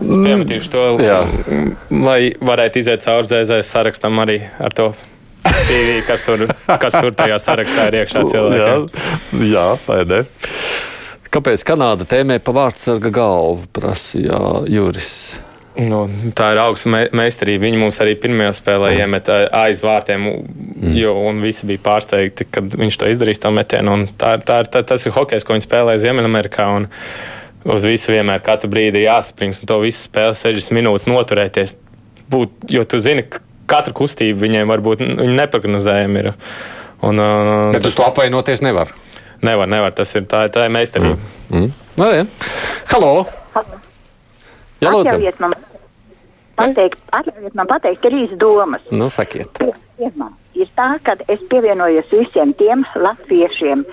Es 0.03 0.19
piemetīšu 0.19 0.71
to, 0.73 0.83
Jā. 0.99 1.21
lai 1.93 2.33
varētu 2.43 2.81
iziet 2.81 3.05
cauri 3.05 3.29
zēzēs 3.29 3.71
sarakstam 3.71 4.19
arī 4.19 4.41
ar 4.59 4.73
to 4.75 4.89
CV, 5.43 6.01
kas 6.07 6.23
tur, 6.27 6.45
kas 6.79 6.93
tur 6.99 7.11
tajā 7.17 7.37
sarakstā 7.41 7.87
ir 7.91 7.99
iekšā 8.03 8.23
Jā, 8.23 8.27
cilvēkiem. 8.33 8.85
jā, 9.51 9.65
vai 9.87 9.99
ne? 10.09 10.21
Kāpēc 11.33 11.63
Kanāda 11.65 12.05
tēmē 12.05 12.37
pa 12.45 12.53
vārdsarga 12.53 13.09
galvu, 13.13 13.65
prasīja 13.73 14.37
Juris. 14.69 15.39
Nu, 15.73 16.03
tā 16.37 16.51
ir 16.53 16.59
augsta 16.61 16.89
me 16.93 16.99
meistarība. 17.17 17.65
Viņi 17.65 17.79
mums 17.81 17.97
arī 18.03 18.13
pirmajā 18.21 18.51
spēlē 18.59 18.91
iemet 18.99 19.31
ā, 19.33 19.39
aiz 19.63 19.81
vārtiem, 19.81 20.27
jo 20.93 21.15
un 21.31 21.39
visi 21.41 21.65
bija 21.65 21.81
pārsteigti, 21.81 22.45
kad 22.53 22.75
viņš 22.77 22.99
to 23.01 23.09
izdarīs, 23.09 23.41
to 23.41 23.49
metienu. 23.49 23.95
Un 23.97 24.03
Tā, 24.13 24.35
ir- 24.37 24.45
tā, 24.45 24.59
ir- 24.61 24.69
tā, 24.69 24.83
tas 24.85 25.05
ir 25.09 25.15
hokejs, 25.17 25.43
ko 25.47 25.55
viņi 25.57 25.65
spēlē 25.65 25.97
Ziemeļamerikā. 26.03 26.67
un 26.75 26.87
Uz 27.65 27.85
visu 27.87 28.11
vienmēr 28.11 28.41
katru 28.43 28.67
brīdi 28.69 29.05
jāsprings, 29.05 29.61
un 29.63 29.69
to 29.71 29.77
visu 29.79 30.03
spēli 30.09 30.35
60 30.35 30.75
minūtes 30.75 31.05
noturēties. 31.07 31.73
Būt, 32.29 32.49
jo 32.69 32.83
tu 32.83 32.99
zini, 32.99 33.23
ka 33.23 33.39
katra 33.69 33.95
kustība 33.95 34.43
viņiem 34.43 34.69
var 34.69 34.83
būt 34.85 35.03
viņi 35.03 35.29
neprognozējama. 35.37 36.23
Ir. 36.23 36.33
Un, 37.03 37.19
uh, 37.19 37.71
Bet 37.75 37.87
uz 37.89 37.97
to 37.97 38.05
apvainoties 38.05 38.63
nevar. 38.65 38.93
Nevar, 39.43 39.67
nevar. 39.67 39.95
Tas 39.95 40.13
ir 40.15 40.27
tā, 40.29 40.45
tā 40.53 40.67
ir 40.67 40.75
meistarība. 40.75 41.19
Mm. 41.51 41.71
No, 41.99 42.11
jā. 42.13 42.27
Halo! 42.93 43.11
Jā, 44.83 44.91
lūdzu. 44.91 45.33
Man 45.39 45.55
pateikt, 46.69 47.01
atļaujiet 47.09 47.57
man 47.57 47.69
pateikt 47.69 48.03
trīs 48.05 48.33
domas. 48.39 48.83
Nu, 48.93 49.09
sakiet. 49.13 49.59
Pirmā 49.97 50.29
ir 50.57 50.69
tā, 50.77 50.95
ka 51.03 51.15
es 51.31 51.41
pievienojos 51.49 52.11
visiem 52.13 52.53
tiem 52.57 52.83
latviešiem, 52.95 53.83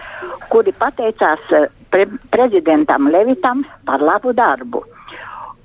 kuri 0.53 0.75
pateicās 0.77 1.53
eh, 1.57 1.69
pre 1.91 2.07
prezidentam 2.31 3.09
Levitam 3.13 3.65
par 3.87 4.05
labu 4.05 4.35
darbu. 4.37 4.85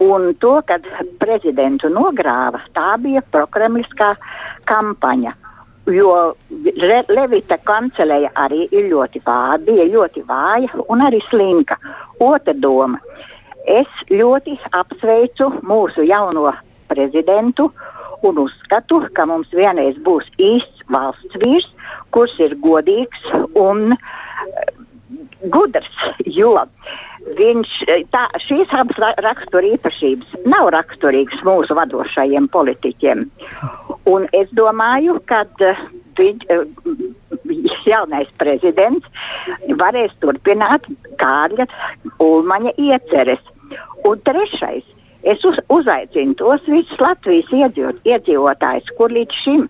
Un 0.03 0.33
to, 0.39 0.57
kad 0.67 0.83
prezidentu 1.19 1.87
nogrāva, 1.87 2.59
tā 2.75 2.97
bija 2.99 3.21
prokremliskā 3.31 4.15
kampaņa. 4.67 5.31
Jo 5.93 6.33
Le 6.49 7.03
Levita 7.13 7.59
kancelēja 7.61 8.31
arī 8.41 8.65
ļoti 8.73 9.21
vāja, 9.25 9.59
bija 9.61 9.85
ļoti 9.93 10.23
vāja 10.27 10.83
un 10.89 11.03
arī 11.05 11.21
slinka. 11.29 11.77
Otra 12.19 12.53
doma. 12.53 12.99
Es 13.65 13.87
ļoti 14.09 14.57
apsveicu 14.73 15.51
mūsu 15.65 16.05
jauno 16.05 16.51
prezidentu 16.89 17.71
un 18.25 18.39
uzskatu, 18.41 19.01
ka 19.13 19.25
mums 19.29 19.51
vienreiz 19.53 19.97
būs 20.05 20.27
īsts 20.41 20.85
valsts 20.89 21.39
vīrs, 21.41 21.67
kurš 22.11 22.39
ir 22.47 22.57
godīgs 22.61 23.29
un 23.53 23.95
gudrs. 25.53 25.91
Jo 26.25 26.55
viņš, 27.25 27.71
eh, 27.87 28.03
tā, 28.11 28.27
šīs 28.39 28.73
abas 28.73 28.97
ra- 29.01 29.15
rakstura 29.17 29.65
īpašības 29.75 30.45
nav 30.45 30.69
raksturīgas 30.75 31.41
mūsu 31.43 31.75
vadošajiem 31.75 32.47
politiķiem. 32.47 33.25
Un 34.05 34.27
es 34.31 34.49
domāju, 34.53 35.19
ka 35.25 35.45
viņš, 36.15 36.45
eh, 36.49 36.65
jaunais 37.91 38.29
prezidents 38.37 39.07
varēs 39.67 40.13
turpināt 40.21 40.85
Kārļa 41.17 41.67
Ulmaņa 42.19 42.75
ieceres. 42.77 43.41
Un 44.05 44.19
trešais. 44.21 44.83
Es 45.25 45.41
uz, 45.43 45.57
uzaicinu 45.73 46.35
tos 46.37 46.61
visus 46.69 46.99
Latvijas 47.01 47.49
iedzīvot, 47.49 48.03
iedzīvotājus, 48.05 48.91
kur 48.95 49.09
līdz 49.09 49.33
šim 49.33 49.63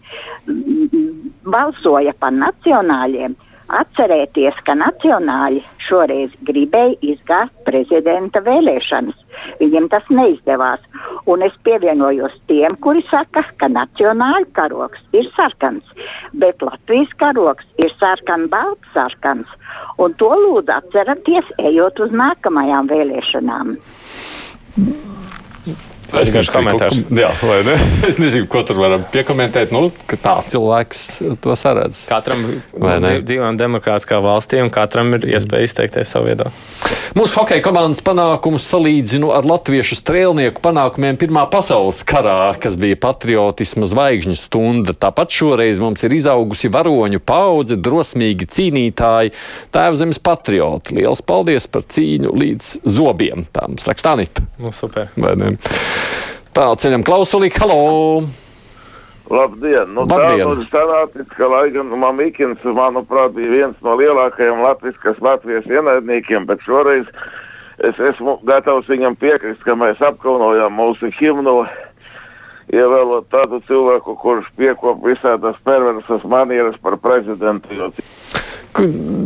balsoja 1.47 2.11
par 2.19 2.33
nacionāļiem, 2.35 3.37
atcerēties, 3.79 4.57
ka 4.67 4.75
nacionāļi 4.79 5.61
šoreiz 5.81 6.33
gribēja 6.47 6.95
izgāzt 7.13 7.55
prezidenta 7.67 8.41
vēlēšanas. 8.45 9.17
Viņiem 9.61 9.89
tas 9.93 10.07
neizdevās. 10.09 10.83
Un 11.31 11.45
es 11.47 11.55
pievienojos 11.65 12.37
tiem, 12.49 12.77
kuri 12.81 13.03
saka, 13.09 13.45
ka 13.59 13.69
nacionāļu 13.71 14.51
karoks 14.55 15.03
ir 15.15 15.29
sarkans, 15.37 15.95
bet 16.33 16.61
Latvijas 16.65 17.15
karoks 17.19 17.67
ir 17.81 17.91
sarkan-balts 17.99 18.93
sarkans. 18.93 19.51
Un 19.97 20.15
to 20.19 20.31
lūdzu 20.45 20.75
atcerieties, 20.77 21.51
ejot 21.71 22.05
uz 22.05 22.15
nākamajām 22.15 22.91
vēlēšanām. 22.91 23.75
Tas 26.15 26.31
ir 26.31 26.37
garš 26.39 26.49
komentārs. 26.55 26.99
Jā, 27.19 27.29
vai 27.43 27.59
ne? 27.67 27.75
Es 28.09 28.19
nezinu, 28.21 28.47
ko 28.51 28.61
tur 28.67 28.79
varam 28.79 29.03
piekomentēt. 29.13 29.71
Nu, 29.75 29.89
tā 30.21 30.35
cilvēks 30.51 31.03
to 31.43 31.55
saredz. 31.59 32.03
Katram 32.09 32.45
Vai 32.73 32.97
ne? 33.03 33.15
dzīv- 33.15 33.25
dzīvojam 33.29 33.59
demokrātiskā 33.59 34.19
valstī, 34.23 34.61
un 34.63 34.71
katram 34.73 35.11
ir 35.17 35.27
iespēja 35.35 35.67
izteikties 35.69 36.11
savu 36.15 36.29
viedokli. 36.31 36.53
Mūsu 37.15 37.37
hokeja 37.39 37.63
komandas 37.65 38.01
panākumus 38.05 38.65
salīdzinu 38.71 39.29
ar 39.35 39.45
latviešu 39.47 39.95
strēlnieku 39.99 40.61
panākumiem 40.63 41.15
Pirmā 41.21 41.45
pasaules 41.51 42.01
karā, 42.07 42.53
kas 42.59 42.75
bija 42.79 42.97
patriotisma 42.99 43.87
zvaigžņu 43.87 44.35
stunda. 44.39 44.93
Tāpat 44.99 45.31
šoreiz 45.33 45.79
mums 45.81 46.03
ir 46.03 46.13
izaugusi 46.17 46.69
varoņu 46.73 47.21
paudze, 47.23 47.77
drosmīgi 47.79 48.47
cīnītāji, 48.51 49.31
tēvzemes 49.75 50.19
patrioti. 50.23 50.97
Lielas 50.99 51.23
paldies 51.25 51.67
par 51.71 51.87
cīņu 51.87 52.35
līdz 52.35 52.71
zobiem. 52.97 53.45
Tā 53.55 53.65
mums 53.69 53.87
raksta 53.87 54.13
Anita. 54.17 54.43
Nu, 54.61 54.71
super. 54.75 55.07
Vai 55.15 55.33
ne? 55.39 55.53
Tā 56.55 56.69
ceļam 56.79 57.03
klausulī, 57.03 57.49
halo! 57.59 58.23
Labdien! 59.29 59.89
Nu, 59.91 60.05
Labdien. 60.05 60.45
tā 60.45 60.53
nu 60.55 60.67
sanācis, 60.69 61.29
ka, 61.33 61.47
lai 61.49 61.71
gan 61.73 61.89
Mamikins, 61.89 62.61
manuprāt, 62.77 63.33
bija 63.33 63.51
viens 63.51 63.81
no 63.83 63.95
lielākajiem 63.97 64.61
latviskas 64.61 65.17
Latvijas 65.25 65.65
ienaidniekiem, 65.65 66.45
bet 66.45 66.61
šoreiz 66.61 67.09
es 67.83 67.99
esmu 68.11 68.37
gatavs 68.45 68.87
viņam 68.87 69.17
piekrist, 69.17 69.63
ka 69.65 69.75
mēs 69.75 69.99
apkaunojam 70.05 70.77
mūsu 70.77 71.09
himnu, 71.17 71.63
ievēlot 72.73 73.29
tādu 73.33 73.61
cilvēku, 73.67 74.15
kurš 74.21 74.51
piekop 74.57 75.03
visādas 75.05 75.57
perversas 75.65 76.25
manieras 76.29 76.77
par 76.81 76.97
prezidentu. 77.01 77.91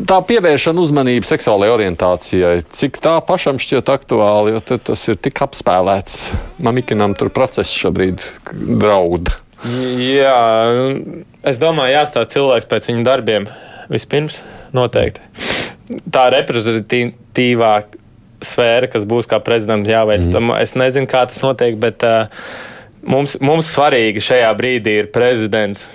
Tā 0.09 0.19
pievēršana 0.29 0.81
uzmanību 0.83 1.25
seksuālajai 1.25 1.73
orientācijai, 1.73 2.55
cik 2.75 2.99
tā 3.01 3.15
pašam 3.25 3.57
šķiet 3.61 3.89
aktuāli, 3.89 4.53
jo 4.53 4.77
tas 4.77 5.05
ir 5.09 5.17
tik 5.17 5.41
apspēlēts. 5.45 6.19
Mamikinam 6.61 7.15
tur 7.17 7.31
process 7.33 7.73
šobrīd 7.73 8.21
draud. 8.53 9.33
Jā, 9.99 10.37
es 11.49 11.57
domāju, 11.59 11.95
jāstāsta 11.97 12.37
cilvēks 12.37 12.69
pēc 12.69 12.91
viņa 12.91 13.07
darbiem 13.07 13.49
vispirms 13.89 14.37
noteikti. 14.77 15.25
Tā 16.13 16.29
reprezentatīvā 16.35 17.73
sfēra, 18.45 18.87
kas 18.91 19.07
būs 19.09 19.27
kā 19.27 19.41
prezidentam 19.43 19.89
jāveic, 19.89 20.27
mm. 20.27 20.35
tam 20.35 20.53
es 20.55 20.75
nezinu, 20.77 21.09
kā 21.09 21.25
tas 21.27 21.41
notiek, 21.43 21.75
bet 21.81 22.05
uh, 22.07 22.29
mums, 23.03 23.37
mums 23.41 23.69
svarīgi 23.75 24.23
šajā 24.23 24.51
brīdī 24.59 24.99
ir 25.03 25.11
prezidents. 25.15 25.87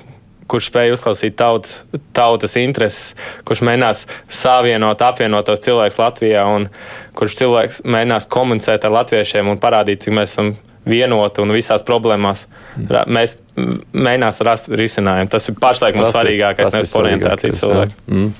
Kurš 0.44 0.66
spēj 0.68 0.90
uzklausīt 0.92 1.38
tautas, 1.40 1.78
tautas 2.12 2.52
intereses, 2.60 3.14
kurš 3.48 3.62
mēģinās 3.64 4.02
savienot, 4.28 5.00
apvienot 5.00 5.46
tos 5.48 5.62
cilvēkus 5.64 5.96
Latvijā, 5.96 6.42
un 6.44 6.66
kurš 7.16 7.38
cilvēks 7.38 7.80
mēģinās 7.88 8.28
komunicēt 8.28 8.84
ar 8.84 8.92
latviešiem 8.98 9.48
un 9.48 9.60
parādīt, 9.62 10.04
cik 10.04 10.12
mēs 10.18 10.34
esam 10.36 10.52
vienoti 10.84 11.40
un 11.40 11.54
visās 11.56 11.80
problēmās 11.88 12.44
ra- 12.90 13.06
mēs 13.08 13.38
mēģinās 13.56 14.42
rast 14.44 14.68
risinājumu. 14.68 15.32
Tas 15.32 15.48
ir 15.48 15.56
pašlaik 15.60 15.96
mums 15.96 16.10
Tas 16.10 16.18
svarīgākais, 16.18 16.76
nevis 16.76 16.92
orientācija 17.00 17.56
cilvēku. 17.62 17.96
Mm. 18.12 18.32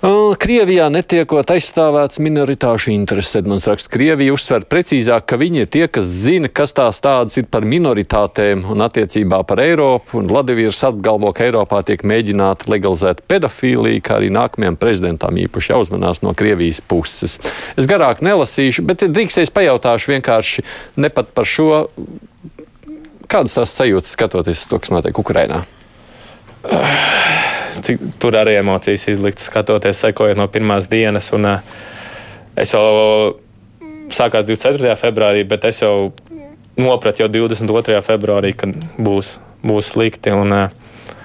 Krievijā 0.00 0.86
netiekot 0.88 1.50
aizstāvēts 1.52 2.22
minoritāšu 2.24 2.88
intereses. 2.94 3.34
Edmunds 3.36 3.66
raksta, 3.68 3.90
Krievija 3.92 4.32
uzsver 4.32 4.64
precīzāk, 4.64 5.26
ka 5.28 5.36
viņi 5.36 5.60
ir 5.60 5.66
tie, 5.68 5.82
kas 5.92 6.06
zina, 6.08 6.48
kas 6.48 6.72
tās 6.72 7.02
tādas 7.04 7.36
ir 7.36 7.44
par 7.52 7.66
minoritātēm 7.68 8.62
un 8.72 8.80
attiecībā 8.80 9.42
par 9.44 9.60
Eiropu. 9.60 10.16
Un 10.22 10.30
Vladimirs 10.32 10.80
apgalvo, 10.88 11.34
ka 11.36 11.44
Eiropā 11.44 11.82
tiek 11.84 12.00
mēģināta 12.08 12.70
legalizēt 12.72 13.20
pedofīliju, 13.28 14.00
kā 14.06 14.16
arī 14.16 14.30
nākamajam 14.32 14.78
prezidentam 14.80 15.36
īpaši 15.42 15.74
jāuzmanās 15.74 16.22
no 16.24 16.32
Krievijas 16.32 16.80
puses. 16.80 17.36
Es 17.76 17.88
garāk 17.90 18.22
nelasīšu, 18.24 18.86
bet 18.88 19.04
drīkstēs 19.04 19.52
pajautāšu 19.52 20.14
vienkārši 20.14 20.64
ne 20.96 21.12
pat 21.12 21.34
par 21.36 21.44
šo. 21.44 21.84
Kādas 23.28 23.58
tās 23.58 23.76
sajūtas 23.76 24.16
skatoties 24.16 24.64
to, 24.64 24.80
kas 24.80 24.96
notiek 24.96 25.20
Ukrajinā? 25.20 25.60
Cik 27.84 28.02
tur 28.20 28.36
arī 28.36 28.58
emocijas 28.60 29.06
izliktas, 29.08 29.48
skatoties, 29.48 30.00
sekojot 30.02 30.38
no 30.38 30.48
pirmās 30.52 30.88
dienas. 30.90 31.30
Un, 31.36 31.48
uh, 31.48 31.62
es 32.58 32.74
jau 32.74 32.84
sākās 34.12 34.44
24. 34.48 34.96
februārī, 35.00 35.46
bet 35.48 35.64
es 35.70 35.80
jau 35.82 36.12
noprat 36.80 37.20
jau 37.20 37.28
22. 37.30 38.00
februārī, 38.04 38.52
kad 38.56 38.74
būs, 39.00 39.36
būs 39.64 39.94
slikti. 39.94 40.34
Un, 40.36 40.52
uh, 40.56 41.16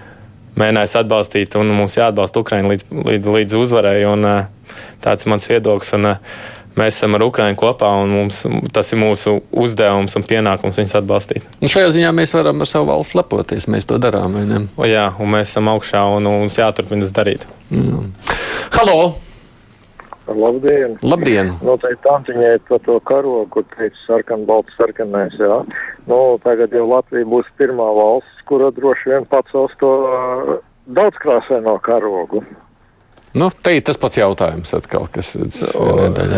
mēģinājis 0.55 0.99
atbalstīt, 1.01 1.57
un 1.59 1.73
mums 1.75 1.97
jāatbalsta 1.99 2.39
Ukraiņa 2.43 2.71
līdz, 2.71 2.85
līdz, 3.09 3.33
līdz 3.39 3.57
uzvarai. 3.59 3.97
Un, 4.07 4.29
uh, 4.29 4.77
tāds 5.03 5.25
ir 5.25 5.35
mans 5.35 5.49
viedoklis. 5.51 5.95
Un, 5.97 6.13
uh, 6.13 6.53
mēs 6.79 6.99
esam 6.99 7.17
ar 7.17 7.25
Ukraiņu 7.25 7.59
kopā, 7.59 7.89
un 8.03 8.13
mums, 8.13 8.43
tas 8.75 8.91
ir 8.93 9.01
mūsu 9.01 9.37
uzdevums 9.51 10.15
un 10.19 10.25
pienākums 10.27 10.79
viņus 10.79 10.97
atbalstīt. 11.01 11.45
Un 11.61 11.71
šajā 11.71 11.91
ziņā 11.97 12.13
mēs 12.15 12.35
varam 12.37 12.63
ar 12.63 12.69
savu 12.69 12.89
valsts 12.91 13.17
lepoties. 13.17 13.69
Mēs 13.71 13.87
to 13.89 13.99
darām. 14.01 14.37
O, 14.77 14.87
jā, 14.87 15.09
un 15.19 15.35
mēs 15.35 15.53
esam 15.53 15.71
augšā, 15.71 16.03
un, 16.17 16.27
un 16.27 16.45
mums 16.45 16.57
jāturpina 16.59 17.05
tas 17.05 17.15
darīt. 17.15 17.47
Mm. 17.71 18.11
Halo! 18.75 19.15
Labdien! 20.25 20.95
Labdien. 21.05 21.51
Noteikti 21.61 22.01
tantiņai 22.01 22.55
par 22.65 22.79
to 22.85 22.97
karogu, 23.05 23.45
kur 23.53 23.65
teica 23.75 23.99
sarkan, 24.07 24.45
balts, 24.49 24.73
sarkanais. 24.79 25.35
Jā. 25.37 25.59
Nu, 26.09 26.17
tagad 26.41 26.73
jau 26.73 26.87
Latvija 26.89 27.27
būs 27.29 27.51
pirmā 27.59 27.85
valsts, 27.93 28.41
kura 28.49 28.71
droši 28.73 29.13
vien 29.13 29.27
pacels 29.29 29.77
to 29.81 29.91
uh, 30.09 30.55
daudzkrāsaino 30.97 31.77
karogu. 31.85 32.41
Nu, 33.35 33.49
te 33.51 33.73
ir 33.75 33.83
tas 33.83 33.99
pats 33.99 34.15
jautājums, 34.15 34.71
atkal, 34.77 35.09
kas 35.11 35.33
ir. 35.35 35.49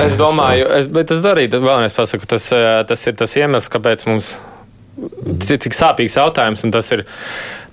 Es 0.02 0.18
domāju, 0.18 0.66
es, 0.80 0.88
bet 0.90 1.14
es 1.14 1.26
arī 1.30 1.46
vēlreiz 1.54 1.94
pasaku, 1.94 2.26
tas, 2.30 2.50
tas 2.90 3.10
ir 3.10 3.18
tas 3.20 3.36
iemesls, 3.38 3.70
kāpēc 3.74 4.08
mums 4.10 4.32
ir 4.98 5.60
tik 5.62 5.78
sāpīgs 5.78 6.18
jautājums, 6.18 6.64
un 6.66 6.74
tas, 6.74 6.90
ir, 6.96 7.04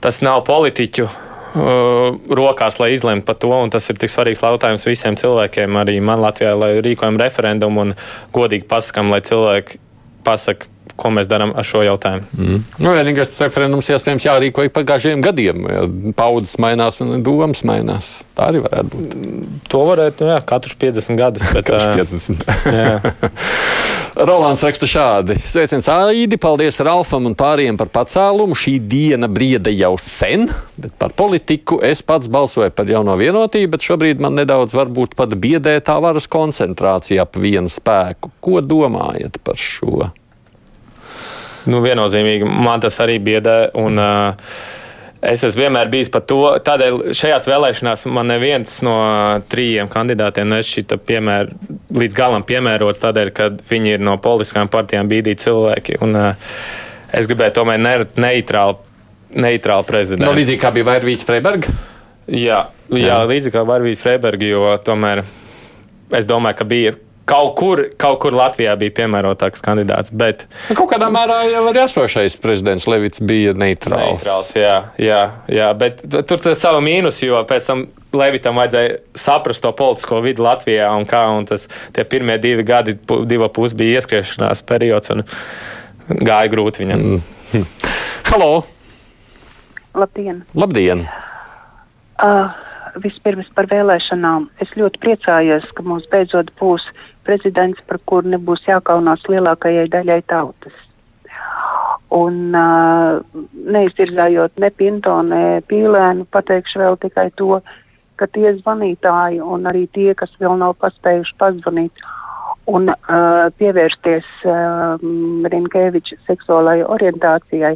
tas 0.05 0.21
nav 0.25 0.43
politiķu 0.45 1.07
uh, 1.09 2.19
rokās, 2.37 2.77
lai 2.83 2.93
izlemtu 2.93 3.25
par 3.31 3.41
to. 3.41 3.55
Tas 3.73 3.89
ir 3.89 4.01
tik 4.03 4.13
svarīgs 4.13 4.45
jautājums 4.45 4.85
visiem 4.89 5.17
cilvēkiem, 5.21 5.81
arī 5.81 5.97
man 6.05 6.21
Latvijā, 6.25 6.53
lai 6.59 6.75
rīkojam 6.85 7.17
referendumu 7.21 7.87
un 7.87 7.97
godīgi 8.37 8.69
pasakām, 8.69 9.13
lai 9.15 9.23
cilvēki 9.25 9.81
pasakā, 10.27 10.69
ko 10.97 11.11
mēs 11.14 11.29
darām 11.31 11.55
ar 11.57 11.66
šo 11.66 11.83
jautājumu. 11.85 12.27
Mm. 12.38 12.61
Nu, 12.79 12.92
vienīgais 12.94 13.35
referendums 13.42 13.88
iespējams 13.90 14.27
jārīko 14.29 14.66
ik 14.66 14.75
pa 14.77 14.85
dažiem 14.87 15.25
gadiem. 15.25 15.66
Paudzes 16.16 16.57
mainās 16.62 17.01
un 17.05 17.23
domas 17.27 17.64
mainās. 17.66 18.11
Tā 18.38 18.51
arī 18.53 18.62
varētu 18.64 18.92
būt. 18.92 19.18
To 19.73 19.83
varētu, 19.90 20.27
nu, 20.27 20.33
jā, 20.35 20.40
katrs 20.47 20.79
50 20.81 21.18
gadus. 21.18 21.47
Bet, 21.55 21.68
katrs 21.70 22.31
50. 22.31 22.44
Rolands 24.29 24.62
raksta 24.62 24.87
šādi. 24.87 25.35
Sveiciens 25.42 25.88
Aidi, 25.90 26.38
paldies 26.38 26.79
Ralfam 26.87 27.27
un 27.27 27.35
pāriem 27.38 27.79
par 27.81 27.90
pacēlumu. 27.94 28.55
Šī 28.59 28.77
diena 28.79 29.27
brieda 29.27 29.73
jau 29.75 29.97
sen, 29.99 30.47
bet 30.79 30.94
par 31.01 31.14
politiku 31.18 31.81
es 31.83 32.05
pats 32.07 32.31
balsoju 32.31 32.70
par 32.75 32.90
jauno 32.90 33.16
vienotību, 33.18 33.73
bet 33.75 33.87
šobrīd 33.87 34.23
man 34.23 34.38
nedaudz 34.38 34.77
varbūt 34.79 35.18
pat 35.18 35.35
biedē 35.35 35.81
tā 35.83 35.99
varas 36.03 36.31
koncentrācija 36.31 37.27
ap 37.27 37.40
vienu 37.42 37.73
spēku. 37.73 38.31
Ko 38.38 38.62
domājat 38.62 39.42
par 39.42 39.59
šo? 39.59 40.12
Nu, 41.70 41.81
viennozīmīgi 41.85 42.48
man 42.48 42.83
tas 42.85 42.98
arī 43.05 43.18
biedē. 43.22 43.59
Un, 43.81 44.00
uh, 44.00 44.57
Es 45.24 45.40
esmu 45.46 45.62
vienmēr 45.62 45.88
bijis 45.88 46.11
par 46.12 46.20
to. 46.29 46.38
Tādēļ 46.66 47.14
šajās 47.16 47.46
vēlēšanās 47.48 48.03
man 48.12 48.29
neviens 48.29 48.74
no 48.85 48.96
trījiem 49.48 49.88
kandidātiem 49.88 50.50
nešķita 50.53 50.98
piemēr, 51.00 51.48
līdz 51.96 52.16
galam 52.18 52.44
piemērots, 52.44 53.00
tādēļ, 53.00 53.31
ka 53.33 53.46
viņi 53.70 53.94
ir 53.96 54.05
no 54.05 54.18
politiskām 54.20 54.68
partijām 54.72 55.09
bīdīti 55.09 55.46
cilvēki. 55.46 55.96
Un, 56.05 56.12
uh, 56.20 56.53
es 57.16 57.31
gribēju 57.31 57.57
tomēr 57.57 57.81
ne, 57.81 57.94
neitrālu, 58.20 58.77
neitrālu 59.33 59.88
prezidentu. 59.88 60.29
No, 60.29 60.37
līdzīgi 60.37 60.61
kā 60.61 60.74
bija 60.74 60.90
Vairvīķa 60.90 61.29
Freiberga? 61.31 61.72
Jā, 62.29 62.61
jā, 62.92 63.00
jā. 63.07 63.18
līdzīgi 63.31 63.57
kā 63.57 63.64
Vairvīķa 63.72 64.03
Freiberga, 64.05 64.53
jo 64.53 64.77
tomēr 64.85 65.24
es 66.20 66.29
domāju, 66.29 66.61
ka 66.61 66.68
bija 66.68 66.94
Kaut 67.25 67.55
kur, 67.57 67.81
kaut 67.97 68.19
kur 68.21 68.35
Latvijā 68.37 68.75
bija 68.77 68.93
piemērotāks 68.99 69.63
kandidāts. 69.65 70.13
Bet... 70.13 70.45
Nu, 70.69 70.77
kaut 70.77 70.91
kādā 70.91 71.09
mērā 71.13 71.39
jau 71.49 71.63
arī 71.71 71.81
esošais 71.87 72.37
prezidents 72.43 72.85
Levits 72.91 73.23
bija 73.25 73.55
neitrāls. 73.57 74.19
neitrāls 74.19 74.51
jā, 74.59 74.75
jā, 75.01 75.21
jā, 75.49 75.71
bet 75.81 76.03
tur 76.29 76.51
ir 76.51 76.59
sava 76.61 76.83
mīnus, 76.85 77.23
jo 77.25 77.41
pēc 77.49 77.69
tam 77.71 77.87
Levitam 78.15 78.61
vajadzēja 78.61 78.99
saprast 79.17 79.65
to 79.65 79.73
politisko 79.77 80.21
vidi 80.25 80.45
Latvijā. 80.45 80.91
Un 80.93 81.09
kā, 81.09 81.25
un 81.33 81.49
tas, 81.49 81.65
tie 81.97 82.05
pirmie 82.05 82.37
divi 82.43 82.67
gadi, 82.67 82.99
divi 83.25 83.49
pusi 83.57 83.81
bija 83.81 84.03
ieskriešanās 84.03 84.61
periods, 84.69 85.15
un 85.17 85.25
gāja 86.21 86.53
grūti 86.53 86.85
viņam. 86.85 87.09
Mm. 87.09 87.67
Halo! 88.29 88.53
Labdien! 89.97 90.45
Labdien. 90.59 91.07
Uh, 92.21 92.53
vispirms 93.02 93.50
par 93.54 93.68
vēlēšanām. 93.70 94.48
Es 94.62 94.72
ļoti 94.78 95.00
priecājos, 95.02 95.70
ka 95.74 95.85
mums 95.87 96.09
beidzot 96.11 96.52
būs 96.61 96.87
prezidents, 97.26 97.83
par 97.88 98.00
kuru 98.07 98.35
nebūs 98.35 98.66
jākaunās 98.68 99.24
lielākajai 99.30 99.87
daļai 99.92 100.20
tautas. 100.30 100.74
Un 102.14 102.54
uh, 102.54 103.22
neiztirzājot 103.74 104.61
ne 104.62 104.70
Pinto, 104.70 105.16
ne 105.26 105.62
Pīlēnu, 105.66 106.28
pateikšu 106.30 106.83
vēl 106.85 106.98
tikai 107.02 107.30
to, 107.35 107.59
ka 108.14 108.28
tie 108.30 108.52
zvanītāji 108.54 109.40
un 109.42 109.66
arī 109.66 109.88
tie, 109.90 110.12
kas 110.14 110.37
vēl 110.38 110.54
nav 110.61 110.76
paspējuši 110.83 111.35
pazvanīt 111.40 112.04
un 112.70 112.88
uh, 112.92 113.50
pievērsties 113.59 114.28
uh, 114.46 115.02
Rinkēviča 115.50 116.20
seksuālajai 116.28 116.87
orientācijai, 116.96 117.74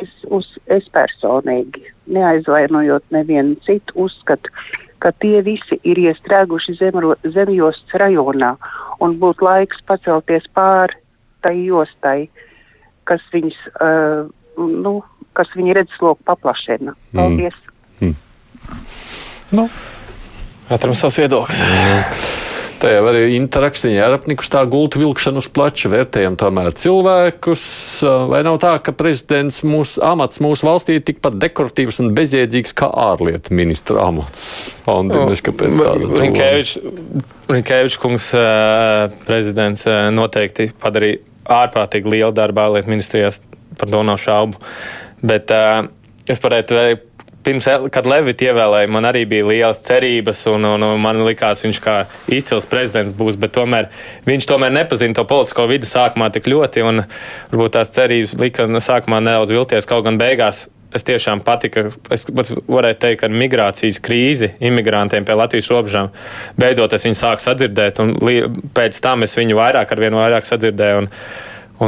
es, 0.00 0.10
uz, 0.30 0.48
es 0.66 0.88
personīgi 0.92 1.84
neaizvainojot 2.14 3.06
nevienu 3.14 3.56
citu, 3.64 3.96
uzskatu, 4.06 4.52
ka 4.98 5.12
tie 5.20 5.42
visi 5.44 5.78
ir 5.84 6.00
iestrēguši 6.00 6.76
zemro, 6.78 7.14
zemjostas 7.24 8.00
rajonā 8.00 8.54
un 9.04 9.18
būtu 9.20 9.46
laiks 9.46 9.82
pacelties 9.86 10.48
pāri 10.54 11.00
tai 11.44 11.58
jostai, 11.66 12.28
kas 13.04 13.24
viņas, 13.32 13.58
uh, 13.84 14.30
nu, 14.56 14.96
kas 15.36 15.50
viņa 15.56 15.80
redzesloku 15.80 16.24
paplašina. 16.24 16.94
Mm. 17.12 17.18
Paldies! 17.18 17.60
Mm. 18.00 18.08
Mm. 18.08 18.14
Nu. 19.54 19.68
Katram 20.68 20.96
savs 20.96 21.20
viedoklis. 21.20 21.60
Tā 21.60 22.53
jau 22.90 23.04
arī 23.10 23.22
interakcija 23.36 24.06
ar 24.06 24.16
apnikuši 24.18 24.52
tā 24.52 24.62
gultu 24.70 25.00
vilkšanu 25.02 25.42
uz 25.42 25.48
plača 25.52 25.90
vērtējam 25.92 26.38
tomēr 26.40 26.72
cilvēkus. 26.80 27.64
Vai 28.30 28.42
nav 28.46 28.58
tā, 28.62 28.74
ka 28.84 28.94
prezidents 28.96 29.62
mūsu 29.66 30.02
amats 30.04 30.42
mūsu 30.44 30.68
valstī 30.68 30.98
ir 30.98 31.04
tikpat 31.06 31.38
dekoratīvs 31.42 32.00
un 32.04 32.12
bezjēdzīgs 32.16 32.74
kā 32.78 32.90
ārlietu 32.90 33.54
ministra 33.56 34.08
amats? 34.08 34.48
Andriņš, 34.90 35.44
kāpēc 35.48 35.78
tāda? 35.80 36.24
Rinkēvičs 37.54 38.00
kungs 38.00 38.30
prezidents 39.28 39.88
noteikti 40.16 40.70
padarīja 40.80 41.22
ārprātīgi 41.44 42.14
lielu 42.16 42.32
darbu 42.34 42.62
ārlietu 42.62 42.92
ministrijās, 42.92 43.40
par 43.78 43.90
to 43.92 44.00
nav 44.06 44.20
šaubu. 44.22 44.60
Bet 45.24 45.52
uh, 45.52 45.86
es 46.30 46.40
varētu 46.40 46.78
pirms, 47.44 47.66
kad 47.92 48.06
Levita 48.08 48.48
ievēlēja, 48.48 48.90
man 48.92 49.06
arī 49.08 49.24
bija 49.28 49.46
lielas 49.48 49.82
cerības, 49.84 50.44
un, 50.50 50.66
un, 50.68 50.84
un 50.86 51.00
man 51.02 51.22
likās, 51.26 51.64
viņš 51.64 51.80
kā 51.84 51.96
izcils 52.32 52.68
prezidents 52.70 53.14
būs, 53.16 53.38
bet 53.40 53.54
tomēr 53.56 53.90
viņš 54.28 54.48
tomēr 54.50 54.74
nepazina 54.74 55.16
to 55.16 55.26
politisko 55.28 55.68
vidi 55.70 55.88
sākumā 55.88 56.30
tik 56.34 56.48
ļoti, 56.50 56.84
un 56.86 57.04
varbūt 57.52 57.76
tās 57.78 57.92
cerības 57.94 58.36
lika 58.40 58.68
sākumā 58.68 59.20
nedaudz 59.24 59.54
vilties, 59.54 59.88
kaut 59.90 60.06
gan 60.08 60.20
beigās. 60.20 60.66
Es 60.94 61.02
tiešām 61.02 61.40
patika, 61.42 61.88
es 62.14 62.22
varētu 62.30 63.00
teikt, 63.02 63.24
ar 63.26 63.32
migrācijas 63.34 63.96
krīzi, 63.98 64.52
imigrantiem 64.62 65.24
pie 65.26 65.34
Latvijas 65.34 65.66
robežām. 65.72 66.12
Beidzot, 66.54 66.94
es 66.94 67.02
viņu 67.08 67.18
sāku 67.18 67.42
sadzirdēt, 67.42 67.98
un 67.98 68.12
pēc 68.76 69.00
tam 69.02 69.26
es 69.26 69.34
viņu 69.34 69.58
vairāk 69.58 69.90
ar 69.90 70.02
vienu 70.04 70.20
vairāk 70.22 70.46
sadzirdēju 70.46 71.00
un, 71.02 71.08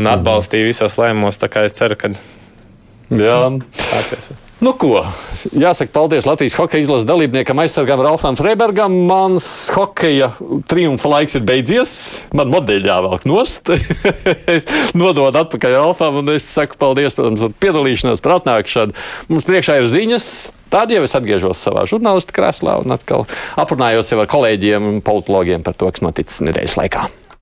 un 0.00 0.10
atbalstīju 0.10 0.72
visos 0.72 0.98
lēmumos. 0.98 1.38
Tā 1.38 1.46
kā 1.52 1.62
es 1.68 1.78
ceru, 1.78 1.94
ka 2.00 2.10
Jā, 3.14 3.38
tāds 3.86 4.12
ir. 4.18 4.45
Nu, 4.56 4.72
ko? 4.72 5.02
Jāsaka, 5.52 5.90
paldies 5.92 6.24
Latvijas 6.24 6.54
hokeja 6.56 6.86
izlases 6.86 7.04
dalībniekam, 7.04 7.58
aizsargam 7.60 8.00
Ralfam 8.00 8.38
Freibergam. 8.38 8.94
Mans 9.04 9.48
hokeja 9.74 10.30
triumfa 10.70 11.10
laiks 11.12 11.36
ir 11.36 11.44
beidzies. 11.44 11.92
Man 12.36 12.48
modeļi 12.54 12.88
jāvelk 12.88 13.26
nost. 13.28 13.68
es 14.54 14.64
nododu 14.96 15.42
atpakaļ 15.42 15.76
Ralfam 15.76 16.22
un 16.22 16.32
es 16.38 16.48
saku 16.48 16.80
paldies 16.80 17.18
protams, 17.18 17.44
par 17.44 17.52
piedalīšanos, 17.66 18.24
par 18.24 18.38
atnākšanu. 18.38 18.96
Mums 19.28 19.44
priekšā 19.44 19.76
ir 19.82 19.90
ziņas. 19.92 20.30
Tad 20.72 20.90
jau 20.90 21.04
es 21.04 21.14
atgriežos 21.14 21.60
savā 21.60 21.84
žurnālistu 21.86 22.32
krēslā 22.40 22.80
un 22.80 22.96
atkal 22.96 23.28
aprunājos 23.60 24.08
ar 24.16 24.24
kolēģiem 24.32 24.88
un 24.88 24.98
politologiem 25.04 25.68
par 25.68 25.76
to, 25.76 25.92
kas 25.92 26.02
noticis 26.02 26.40
nedēļas 26.48 26.80
laikā. 26.80 27.06